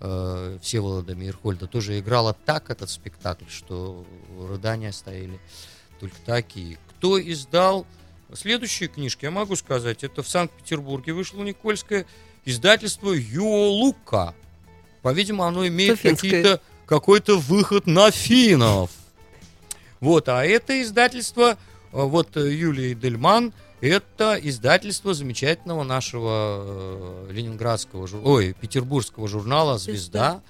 э, 0.00 0.58
Всеволода 0.60 1.14
Мирхольда, 1.14 1.68
тоже 1.68 2.00
играла 2.00 2.34
так 2.34 2.68
этот 2.70 2.90
спектакль, 2.90 3.48
что 3.48 4.04
рыдания 4.48 4.90
стояли 4.90 5.40
только 6.02 6.16
такие. 6.26 6.78
Кто 6.90 7.20
издал 7.20 7.86
следующие 8.34 8.88
книжки, 8.88 9.24
я 9.24 9.30
могу 9.30 9.54
сказать, 9.54 10.02
это 10.02 10.24
в 10.24 10.28
Санкт-Петербурге 10.28 11.12
вышло 11.12 11.42
Никольское 11.42 12.06
издательство 12.44 13.12
Юолука. 13.12 14.34
По-видимому, 15.02 15.44
оно 15.44 15.66
имеет 15.68 16.00
какие-то, 16.00 16.60
какой-то 16.86 17.38
выход 17.38 17.86
на 17.86 18.10
финнов. 18.10 18.90
Вот, 20.00 20.28
а 20.28 20.44
это 20.44 20.82
издательство, 20.82 21.50
э, 21.50 21.56
вот 21.92 22.36
э, 22.36 22.52
Юлии 22.52 22.94
Дельман, 22.94 23.52
это 23.80 24.36
издательство 24.42 25.14
замечательного 25.14 25.84
нашего 25.84 26.64
э, 26.64 27.28
ленинградского, 27.30 28.08
ой, 28.24 28.56
петербургского 28.60 29.28
журнала 29.28 29.78
«Звезда». 29.78 30.42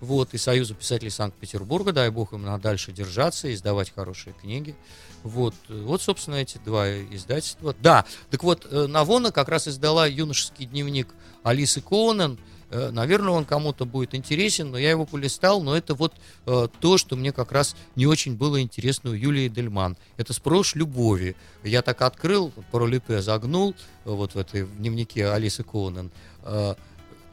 Вот, 0.00 0.32
и 0.32 0.38
Союза 0.38 0.74
писателей 0.74 1.10
Санкт-Петербурга, 1.10 1.92
дай 1.92 2.10
бог 2.10 2.32
им 2.32 2.42
на 2.42 2.58
дальше 2.58 2.92
держаться 2.92 3.52
издавать 3.52 3.92
хорошие 3.92 4.32
книги. 4.32 4.76
Вот, 5.24 5.54
э, 5.68 5.82
вот, 5.82 6.02
собственно, 6.02 6.36
эти 6.36 6.58
два 6.64 6.88
издательства. 6.88 7.74
Да, 7.80 8.04
так 8.30 8.44
вот, 8.44 8.66
э, 8.70 8.86
Навона 8.86 9.32
как 9.32 9.48
раз 9.48 9.66
издала 9.66 10.06
юношеский 10.06 10.66
дневник 10.66 11.08
Алисы 11.42 11.80
Конан. 11.80 12.38
Э, 12.70 12.90
Наверное, 12.90 13.32
он 13.32 13.44
кому-то 13.44 13.86
будет 13.86 14.14
интересен, 14.14 14.70
но 14.70 14.78
я 14.78 14.90
его 14.90 15.04
полистал, 15.04 15.62
но 15.62 15.76
это 15.76 15.94
вот 15.94 16.14
то, 16.44 16.98
что 16.98 17.16
мне 17.16 17.32
как 17.32 17.50
раз 17.50 17.74
не 17.96 18.06
очень 18.06 18.36
было 18.36 18.60
интересно 18.60 19.10
у 19.10 19.14
Юлии 19.14 19.48
Дельман. 19.48 19.96
Это 20.16 20.32
спрош 20.32 20.74
любови. 20.74 21.34
Я 21.64 21.82
так 21.82 22.02
открыл, 22.02 22.52
паролипе 22.70 23.20
загнул, 23.20 23.74
вот 24.04 24.34
в 24.34 24.38
этой 24.38 24.66
дневнике 24.66 25.28
Алисы 25.28 25.64
Конан. 25.64 26.10
Э, 26.42 26.74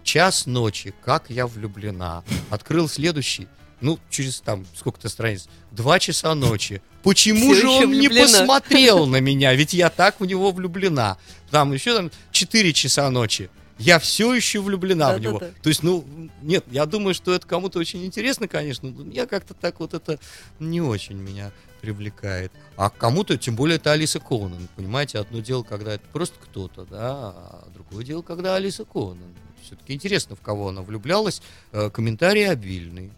час 0.05 0.45
ночи, 0.45 0.93
как 1.03 1.25
я 1.29 1.47
влюблена. 1.47 2.23
Открыл 2.49 2.87
следующий, 2.87 3.47
ну, 3.81 3.99
через 4.09 4.39
там 4.39 4.65
сколько-то 4.75 5.09
страниц, 5.09 5.47
два 5.71 5.99
часа 5.99 6.33
ночи. 6.35 6.81
Почему 7.03 7.51
Всё 7.51 7.61
же 7.61 7.67
он 7.67 7.91
не 7.91 8.07
влюблена. 8.07 8.39
посмотрел 8.39 9.05
на 9.05 9.19
меня? 9.19 9.53
Ведь 9.53 9.73
я 9.73 9.89
так 9.89 10.19
в 10.21 10.25
него 10.25 10.51
влюблена. 10.51 11.17
Там 11.51 11.73
еще 11.73 11.95
там 11.95 12.11
4 12.31 12.71
часа 12.73 13.09
ночи. 13.09 13.49
Я 13.77 13.99
все 13.99 14.33
еще 14.33 14.61
влюблена 14.61 15.09
Да, 15.11 15.17
в 15.17 15.21
да, 15.21 15.27
него. 15.29 15.39
да. 15.39 15.49
То 15.61 15.69
есть, 15.69 15.83
ну, 15.83 16.05
нет, 16.41 16.65
я 16.71 16.85
думаю, 16.85 17.13
что 17.13 17.33
это 17.33 17.45
кому-то 17.47 17.79
очень 17.79 18.05
интересно, 18.05 18.47
конечно, 18.47 18.89
но 18.89 19.11
я 19.11 19.25
как-то 19.25 19.53
так 19.53 19.79
вот 19.79 19.93
это 19.93 20.19
не 20.59 20.81
очень 20.81 21.17
меня 21.17 21.51
привлекает. 21.81 22.51
А 22.77 22.89
кому-то, 22.89 23.37
тем 23.37 23.55
более, 23.55 23.75
это 23.75 23.91
Алиса 23.91 24.19
Конан, 24.19 24.67
понимаете, 24.75 25.19
одно 25.19 25.39
дело, 25.39 25.63
когда 25.63 25.93
это 25.93 26.03
просто 26.11 26.35
кто-то, 26.39 26.85
да, 26.85 27.11
а 27.35 27.67
другое 27.73 28.03
дело, 28.03 28.21
когда 28.21 28.55
Алиса 28.55 28.85
Конан. 28.85 29.35
Все-таки 29.63 29.93
интересно, 29.93 30.35
в 30.35 30.41
кого 30.41 30.69
она 30.69 30.81
влюблялась, 30.81 31.41
Э, 31.71 31.89
комментарии 31.89 32.43
обильные. 32.43 33.09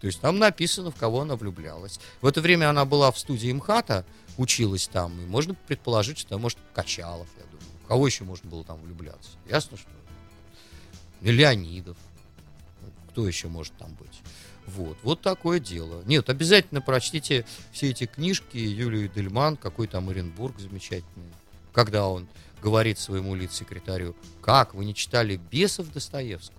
То 0.00 0.06
есть 0.06 0.20
там 0.20 0.38
написано, 0.38 0.90
в 0.90 0.96
кого 0.96 1.22
она 1.22 1.34
влюблялась. 1.34 1.98
В 2.20 2.26
это 2.26 2.40
время 2.42 2.68
она 2.68 2.84
была 2.84 3.10
в 3.10 3.18
студии 3.18 3.50
МХАТа, 3.50 4.04
училась 4.36 4.86
там, 4.86 5.18
и 5.20 5.24
можно 5.24 5.54
предположить, 5.54 6.18
что, 6.18 6.38
может, 6.38 6.58
Качалов, 6.74 7.26
я 7.38 7.44
думаю. 7.44 7.66
В 7.84 7.86
кого 7.88 8.06
еще 8.06 8.24
можно 8.24 8.48
было 8.50 8.64
там 8.64 8.78
влюбляться? 8.82 9.30
Ясно, 9.48 9.76
что 9.78 9.88
Леонидов. 11.30 11.96
Кто 13.10 13.26
еще 13.26 13.48
может 13.48 13.74
там 13.74 13.94
быть? 13.94 14.22
Вот, 14.66 14.96
вот 15.02 15.20
такое 15.20 15.60
дело. 15.60 16.02
Нет, 16.04 16.30
обязательно 16.30 16.80
прочтите 16.80 17.44
все 17.72 17.90
эти 17.90 18.06
книжки 18.06 18.56
Юлии 18.56 19.08
Дельман, 19.08 19.56
какой 19.56 19.86
там 19.86 20.08
Оренбург 20.08 20.58
замечательный. 20.58 21.32
Когда 21.72 22.08
он 22.08 22.28
говорит 22.62 22.98
своему 22.98 23.34
лиц-секретарю, 23.34 24.16
как, 24.40 24.74
вы 24.74 24.84
не 24.84 24.94
читали 24.94 25.36
«Бесов» 25.50 25.92
Достоевского? 25.92 26.58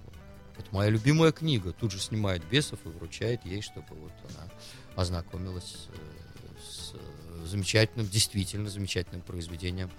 Это 0.57 0.67
моя 0.71 0.89
любимая 0.89 1.31
книга. 1.31 1.73
Тут 1.73 1.91
же 1.91 1.99
снимает 1.99 2.43
«Бесов» 2.45 2.79
и 2.85 2.89
вручает 2.89 3.43
ей, 3.45 3.61
чтобы 3.61 3.87
вот 3.95 4.13
она 4.29 4.47
ознакомилась 4.95 5.87
э, 5.89 6.61
с 6.61 6.93
э, 6.93 7.47
замечательным, 7.47 8.07
действительно 8.07 8.69
замечательным 8.69 9.21
произведением 9.21 9.89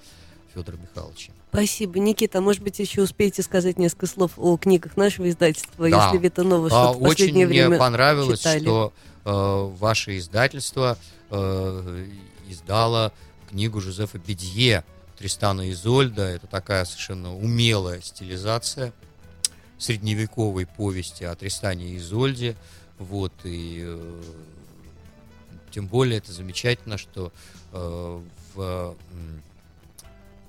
Федора 0.56 0.76
Михайловича. 0.76 1.32
Спасибо, 1.50 1.98
Никита. 1.98 2.38
а 2.38 2.40
Может 2.40 2.62
быть, 2.62 2.78
еще 2.78 3.02
успеете 3.02 3.42
сказать 3.42 3.78
несколько 3.78 4.06
слов 4.06 4.32
о 4.38 4.56
книгах 4.56 4.96
нашего 4.96 5.28
издательства, 5.28 5.88
Да. 5.90 6.06
если 6.06 6.18
Витанова 6.18 6.66
А, 6.66 6.70
что-то 6.70 6.98
в 6.98 7.02
Очень 7.02 7.08
последнее 7.12 7.46
мне 7.46 7.64
время 7.68 7.78
понравилось, 7.78 8.38
читали. 8.40 8.60
что 8.60 8.92
э, 9.24 9.30
ваше 9.78 10.16
издательство 10.18 10.96
э, 11.30 12.06
издало 12.48 13.12
книгу 13.50 13.80
Жозефа 13.82 14.18
Бедье 14.18 14.82
«Тристана 15.18 15.68
и 15.68 15.72
Изольда». 15.72 16.22
Это 16.22 16.46
такая 16.46 16.84
совершенно 16.86 17.36
умелая 17.36 18.00
стилизация 18.00 18.92
средневековой 19.78 20.64
повести 20.66 21.24
о 21.24 21.34
Тристане 21.34 21.90
и 21.90 21.96
Изольде. 21.98 22.56
Вот, 22.98 23.32
и 23.44 23.82
э, 23.86 24.22
тем 25.70 25.86
более 25.86 26.16
это 26.18 26.32
замечательно, 26.32 26.96
что 26.96 27.30
э, 27.72 28.20
в, 28.54 28.60
э, 28.60 28.94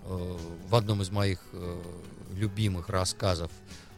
в 0.08 0.76
одном 0.76 1.02
из 1.02 1.10
моих 1.10 1.40
э, 1.54 1.82
любимых 2.36 2.90
рассказов 2.90 3.52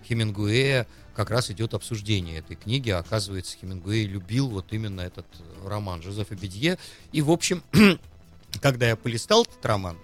Хемингуэя 0.08 0.88
как 1.16 1.30
раз 1.30 1.52
идет 1.52 1.74
обсуждение 1.74 2.40
этой 2.40 2.56
книги. 2.56 2.90
Оказывается, 2.90 3.58
Хемингуэй 3.58 4.06
любил 4.06 4.50
вот 4.50 4.72
именно 4.72 5.02
этот 5.02 5.26
роман 5.66 6.02
Жозефа 6.02 6.36
Бедье. 6.36 6.78
И, 7.12 7.22
в 7.22 7.30
общем, 7.30 7.62
когда 8.62 8.88
я 8.88 8.96
полистал 8.96 9.44
этот 9.44 9.64
роман, 9.66 9.98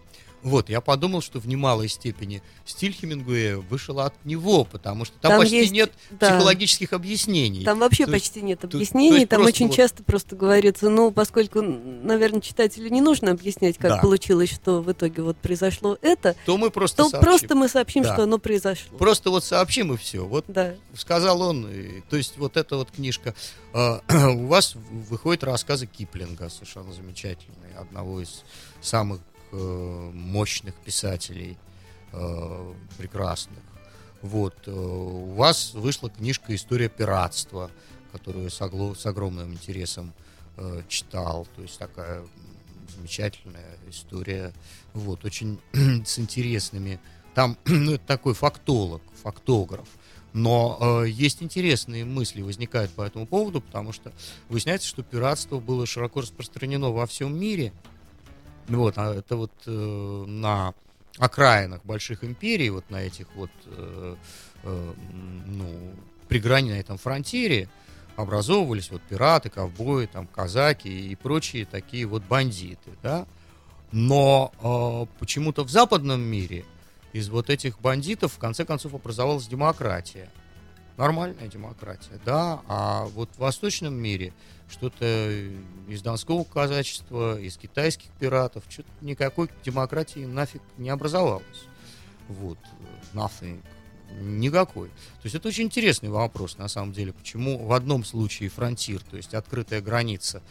вот, 0.46 0.70
я 0.70 0.80
подумал, 0.80 1.22
что 1.22 1.39
в 1.39 1.48
немалой 1.48 1.89
степени 1.89 2.41
стиль 2.66 2.93
Хемингуэя 2.93 3.58
вышел 3.58 4.00
от 4.00 4.14
него, 4.26 4.64
потому 4.64 5.04
что 5.04 5.18
там, 5.20 5.32
Там 5.32 5.41
почти 5.41 5.58
есть, 5.58 5.72
нет 5.74 5.91
да. 6.12 6.30
психологических 6.30 6.93
объяснений. 6.93 7.64
Там 7.66 7.80
вообще 7.80 8.06
То 8.06 8.14
есть- 8.14 8.26
почти 8.26 8.41
нет 8.46 8.60
то- 8.60 8.68
объяснений, 8.68 9.10
то 9.10 9.16
есть 9.18 9.30
там 9.30 9.41
очень 9.43 9.68
вот- 9.68 9.76
часто 9.76 10.04
просто 10.04 10.36
говорится, 10.36 10.89
ну, 10.89 11.12
поскольку, 11.12 11.62
наверное, 11.62 12.41
читателю 12.41 12.89
не 12.89 13.02
нужно 13.02 13.32
объяснять, 13.32 13.78
как 13.78 13.91
Да. 13.91 13.98
получилось, 13.98 14.52
что 14.54 14.82
в 14.82 14.91
итоге 14.91 15.24
вот 15.24 15.36
произошло 15.38 15.98
это, 16.02 16.36
То 16.46 16.58
мы 16.58 16.70
просто 16.70 16.98
то 17.04 17.10
сообщим. 17.10 17.28
просто 17.30 17.56
мы 17.56 17.68
сообщим, 17.68 18.04
Да. 18.04 18.14
что 18.14 18.24
оно 18.24 18.38
произошло. 18.38 18.98
Просто 18.98 19.32
вот 19.32 19.43
сообщим 19.43 19.93
и 19.93 19.98
все. 19.98 20.26
Вот 20.26 20.46
Да. 20.48 20.76
сказал 20.96 21.41
он, 21.41 21.68
и- 21.68 22.02
то 22.10 22.18
есть 22.18 22.38
вот 22.38 22.56
эта 22.58 22.78
вот 22.78 22.91
книжка. 22.91 23.34
э, 23.74 24.00
у 24.36 24.46
вас 24.48 24.76
выходят 25.10 25.43
рассказы 25.43 25.86
Киплинга, 25.86 26.50
совершенно 26.50 26.93
замечательные, 26.93 27.76
одного 27.78 28.22
из 28.22 28.43
самых 28.82 29.20
мощных 30.14 30.76
писателей, 30.76 31.58
э, 32.12 32.74
прекрасных. 32.97 33.60
Вот. 34.22 34.56
э, 34.66 34.72
у 34.72 35.34
вас 35.34 35.74
вышла 35.74 36.10
книжка 36.10 36.56
«История 36.56 36.89
пиратства», 36.89 37.70
которую 38.12 38.49
с, 38.49 38.60
огло- 38.62 38.95
с 38.95 39.06
огромным 39.06 39.53
интересом 39.53 40.14
э, 40.58 40.82
читал. 40.88 41.47
То 41.56 41.62
есть 41.62 41.78
такая 41.78 42.24
замечательная 42.95 43.78
история. 43.89 44.53
Вот, 44.93 45.26
очень 45.26 45.60
с 46.06 46.18
интересными. 46.18 46.99
Там, 47.34 47.58
ну, 47.66 47.97
такой 47.97 48.34
фактолог, 48.34 49.01
фактограф. 49.22 49.88
Но 50.34 51.03
э, 51.06 51.10
есть 51.10 51.43
интересные 51.43 52.03
мысли 52.03 52.41
возникают 52.41 52.91
по 52.91 53.03
этому 53.03 53.26
поводу, 53.26 53.62
потому 53.62 53.93
что 53.93 54.12
выясняется, 54.49 54.88
что 54.88 55.03
пиратство 55.03 55.60
было 55.60 55.86
широко 55.86 56.22
распространено 56.22 56.89
во 56.89 57.06
всем 57.06 57.38
мире. 57.38 57.74
Вот, 58.68 58.97
а 58.97 59.13
это 59.13 59.36
вот 59.36 59.51
э, 59.66 59.72
на 60.28 60.74
окраинах 61.18 61.84
больших 61.86 62.24
империй, 62.24 62.70
вот 62.70 62.89
на 62.89 63.01
этих 63.01 63.28
вот, 63.36 63.51
э, 63.66 64.16
э, 64.63 64.93
ну, 65.45 65.93
при 66.28 66.39
грани 66.39 66.72
на 66.72 66.80
этом 66.80 66.97
фронтире 66.97 67.70
образовывались 68.16 68.89
вот 68.91 69.01
пираты, 69.03 69.49
ковбои, 69.49 70.07
там, 70.07 70.28
казаки 70.28 70.89
и 70.89 71.16
прочие 71.16 71.66
такие 71.66 72.05
вот 72.05 72.24
бандиты, 72.24 72.91
да. 73.03 73.28
Но 73.91 74.51
э, 74.59 75.20
почему-то 75.20 75.63
в 75.63 75.70
западном 75.70 76.22
мире 76.22 76.66
из 77.13 77.30
вот 77.30 77.49
этих 77.49 77.80
бандитов 77.80 78.34
в 78.34 78.38
конце 78.39 78.66
концов 78.66 78.93
образовалась 78.93 79.47
демократия. 79.47 80.30
Нормальная 80.98 81.48
демократия, 81.48 82.20
да. 82.26 82.62
А 82.68 83.06
вот 83.06 83.30
в 83.36 83.39
восточном 83.39 83.93
мире 83.93 84.34
что-то 84.70 85.06
из 85.88 86.02
донского 86.02 86.43
казачества, 86.43 87.39
из 87.39 87.58
китайских 87.58 88.10
пиратов, 88.20 88.64
что-то 88.70 88.89
никакой 89.02 89.50
демократии 89.64 90.26
нафиг 90.26 90.62
не 90.78 90.89
образовалось. 90.89 91.66
Вот, 92.30 92.58
nothing. 93.14 93.62
Никакой. 94.22 94.88
То 94.88 95.26
есть 95.26 95.36
это 95.36 95.50
очень 95.50 95.66
интересный 95.66 96.10
вопрос, 96.10 96.58
на 96.58 96.68
самом 96.68 96.93
деле, 96.93 97.12
почему 97.12 97.66
в 97.66 97.74
одном 97.74 98.06
случае 98.06 98.50
фронтир, 98.50 99.02
то 99.02 99.18
есть 99.18 99.34
открытая 99.34 99.82
граница, 99.82 100.41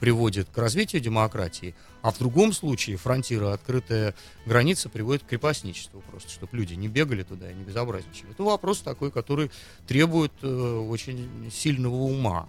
приводит 0.00 0.48
к 0.50 0.58
развитию 0.58 1.00
демократии, 1.00 1.74
а 2.02 2.10
в 2.10 2.18
другом 2.18 2.52
случае 2.52 2.96
фронтира 2.96 3.52
открытая 3.52 4.14
граница 4.46 4.88
приводит 4.88 5.22
к 5.22 5.26
крепостничеству 5.26 6.02
просто, 6.10 6.30
чтобы 6.30 6.56
люди 6.56 6.74
не 6.74 6.88
бегали 6.88 7.22
туда 7.22 7.50
и 7.50 7.54
не 7.54 7.64
безобразничали. 7.64 8.32
Это 8.32 8.42
вопрос 8.42 8.80
такой, 8.80 9.10
который 9.10 9.50
требует 9.86 10.32
э, 10.42 10.46
очень 10.46 11.50
сильного 11.50 11.94
ума 11.94 12.48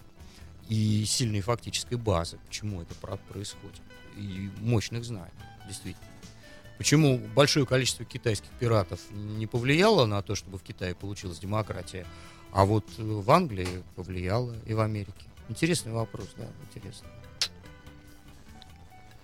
и 0.68 1.06
сильной 1.06 1.42
фактической 1.42 1.96
базы, 1.96 2.38
почему 2.48 2.82
это 2.82 2.96
про- 2.96 3.18
происходит, 3.18 3.82
и 4.18 4.50
мощных 4.60 5.06
знаний, 5.06 5.32
действительно. 5.68 6.08
Почему 6.78 7.20
большое 7.34 7.66
количество 7.66 8.04
китайских 8.04 8.50
пиратов 8.60 9.00
не 9.12 9.48
повлияло 9.48 10.06
на 10.06 10.22
то, 10.22 10.36
чтобы 10.36 10.58
в 10.58 10.64
Китае 10.64 10.94
получилась 10.94 11.40
демократия, 11.40 12.06
а 12.52 12.66
вот 12.66 12.86
в 12.98 13.32
Англии 13.32 13.84
повлияло 13.96 14.56
и 14.66 14.74
в 14.74 14.82
Америке? 14.82 15.14
Интересный 15.48 15.94
вопрос, 15.94 16.28
да, 16.38 16.48
интересный. 16.68 17.08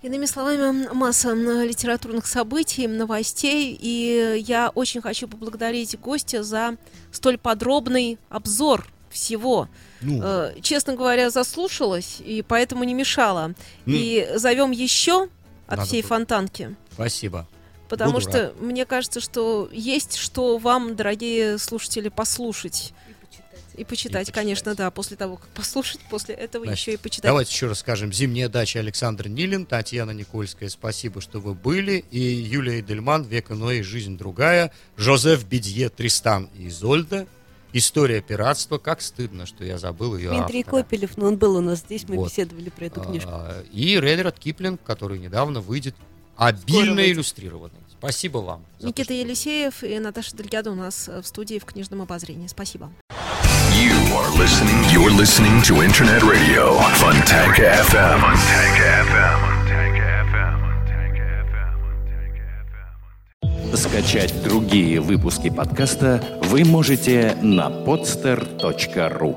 Иными 0.02 0.26
словами, 0.26 0.88
масса 0.94 1.34
литературных 1.34 2.26
событий, 2.26 2.88
новостей, 2.88 3.78
и 3.80 4.44
я 4.48 4.72
очень 4.74 5.00
хочу 5.00 5.28
поблагодарить 5.28 6.00
гостя 6.00 6.42
за 6.42 6.76
столь 7.12 7.38
подробный 7.38 8.18
обзор 8.30 8.88
всего. 9.12 9.68
Ну, 10.02 10.20
Э, 10.24 10.54
Честно 10.62 10.96
говоря, 10.96 11.30
заслушалась, 11.30 12.18
и 12.26 12.42
поэтому 12.42 12.84
не 12.84 12.96
мешала. 12.96 13.54
Ну. 13.86 13.94
И 13.96 14.28
зовем 14.36 14.72
еще 14.72 15.24
от 15.68 15.78
Надо 15.78 15.84
всей 15.84 16.02
бы. 16.02 16.08
фонтанки. 16.08 16.76
спасибо. 16.94 17.48
Потому 17.88 18.14
Буду 18.14 18.22
что 18.30 18.54
мне 18.62 18.86
кажется, 18.86 19.20
что 19.20 19.68
есть 19.72 20.16
что 20.16 20.58
вам, 20.58 20.96
дорогие 20.96 21.58
слушатели, 21.58 22.08
послушать. 22.08 22.94
И 23.76 23.84
почитать, 23.86 24.28
почитать. 24.28 24.32
конечно, 24.34 24.76
да, 24.76 24.92
после 24.92 25.16
того, 25.18 25.38
как 25.38 25.48
послушать, 25.50 26.02
после 26.10 26.36
этого 26.36 26.66
Значит, 26.66 26.80
еще 26.82 26.94
и 26.94 26.98
почитать. 26.98 27.24
Давайте 27.30 27.52
еще 27.52 27.68
раз 27.68 27.80
скажем. 27.80 28.12
Зимняя 28.12 28.50
дача 28.50 28.80
Александр 28.80 29.28
Нилин, 29.28 29.66
Татьяна 29.66 30.12
Никольская, 30.12 30.70
спасибо, 30.70 31.22
что 31.22 31.40
вы 31.40 31.54
были. 31.54 32.04
И 32.12 32.20
Юлия 32.20 32.82
Дельман, 32.82 33.24
Век 33.24 33.52
иной, 33.52 33.82
жизнь 33.82 34.18
другая. 34.18 34.72
Жозеф 34.98 35.46
Бедье, 35.46 35.90
Тристан 35.90 36.50
и 36.58 36.68
Изольда. 36.68 37.28
История 37.74 38.22
пиратства. 38.22 38.78
Как 38.80 39.02
стыдно, 39.02 39.46
что 39.46 39.64
я 39.64 39.78
забыл 39.78 40.18
ее 40.18 40.30
Дмитрий 40.32 40.60
автора. 40.62 40.84
Копелев, 40.84 41.16
но 41.16 41.28
он 41.28 41.38
был 41.38 41.56
у 41.56 41.62
нас 41.62 41.80
здесь, 41.80 42.08
мы 42.10 42.18
Вот. 42.18 42.28
беседовали 42.30 42.70
про 42.70 42.86
эту 42.86 43.02
книжку. 43.02 43.30
А, 43.32 43.64
И 43.72 43.98
Редерат 43.98 44.38
Киплинг, 44.38 44.82
который 44.84 45.20
недавно 45.20 45.62
выйдет 45.62 45.96
обильно 46.36 46.96
выйдет. 46.96 47.16
иллюстрированный. 47.16 47.76
Спасибо 47.98 48.40
вам. 48.40 48.66
то, 48.80 48.88
Никита 48.88 49.14
вы 49.14 49.20
Елисеев 49.20 49.84
и 49.84 50.00
Наташа 50.00 50.36
Дельгядо 50.36 50.72
у 50.72 50.76
нас 50.76 51.08
в 51.08 51.24
студии 51.24 51.60
в 51.60 51.66
книжном 51.66 52.02
обозрении. 52.02 52.48
Спасибо. 52.48 52.92
Are 54.22 54.38
listening. 54.38 54.78
You're 54.94 55.10
listening 55.10 55.64
to 55.64 55.82
Internet 55.82 56.22
Radio 56.22 56.78
Fontanka 57.02 57.64
FM. 57.90 58.20
Fontanka 58.22 58.86
FM. 59.10 59.52
Скачать 63.76 64.44
другие 64.44 65.00
выпуски 65.00 65.50
подкаста 65.50 66.22
вы 66.44 66.64
можете 66.66 67.36
на 67.42 67.70
podster.ru 67.70 69.36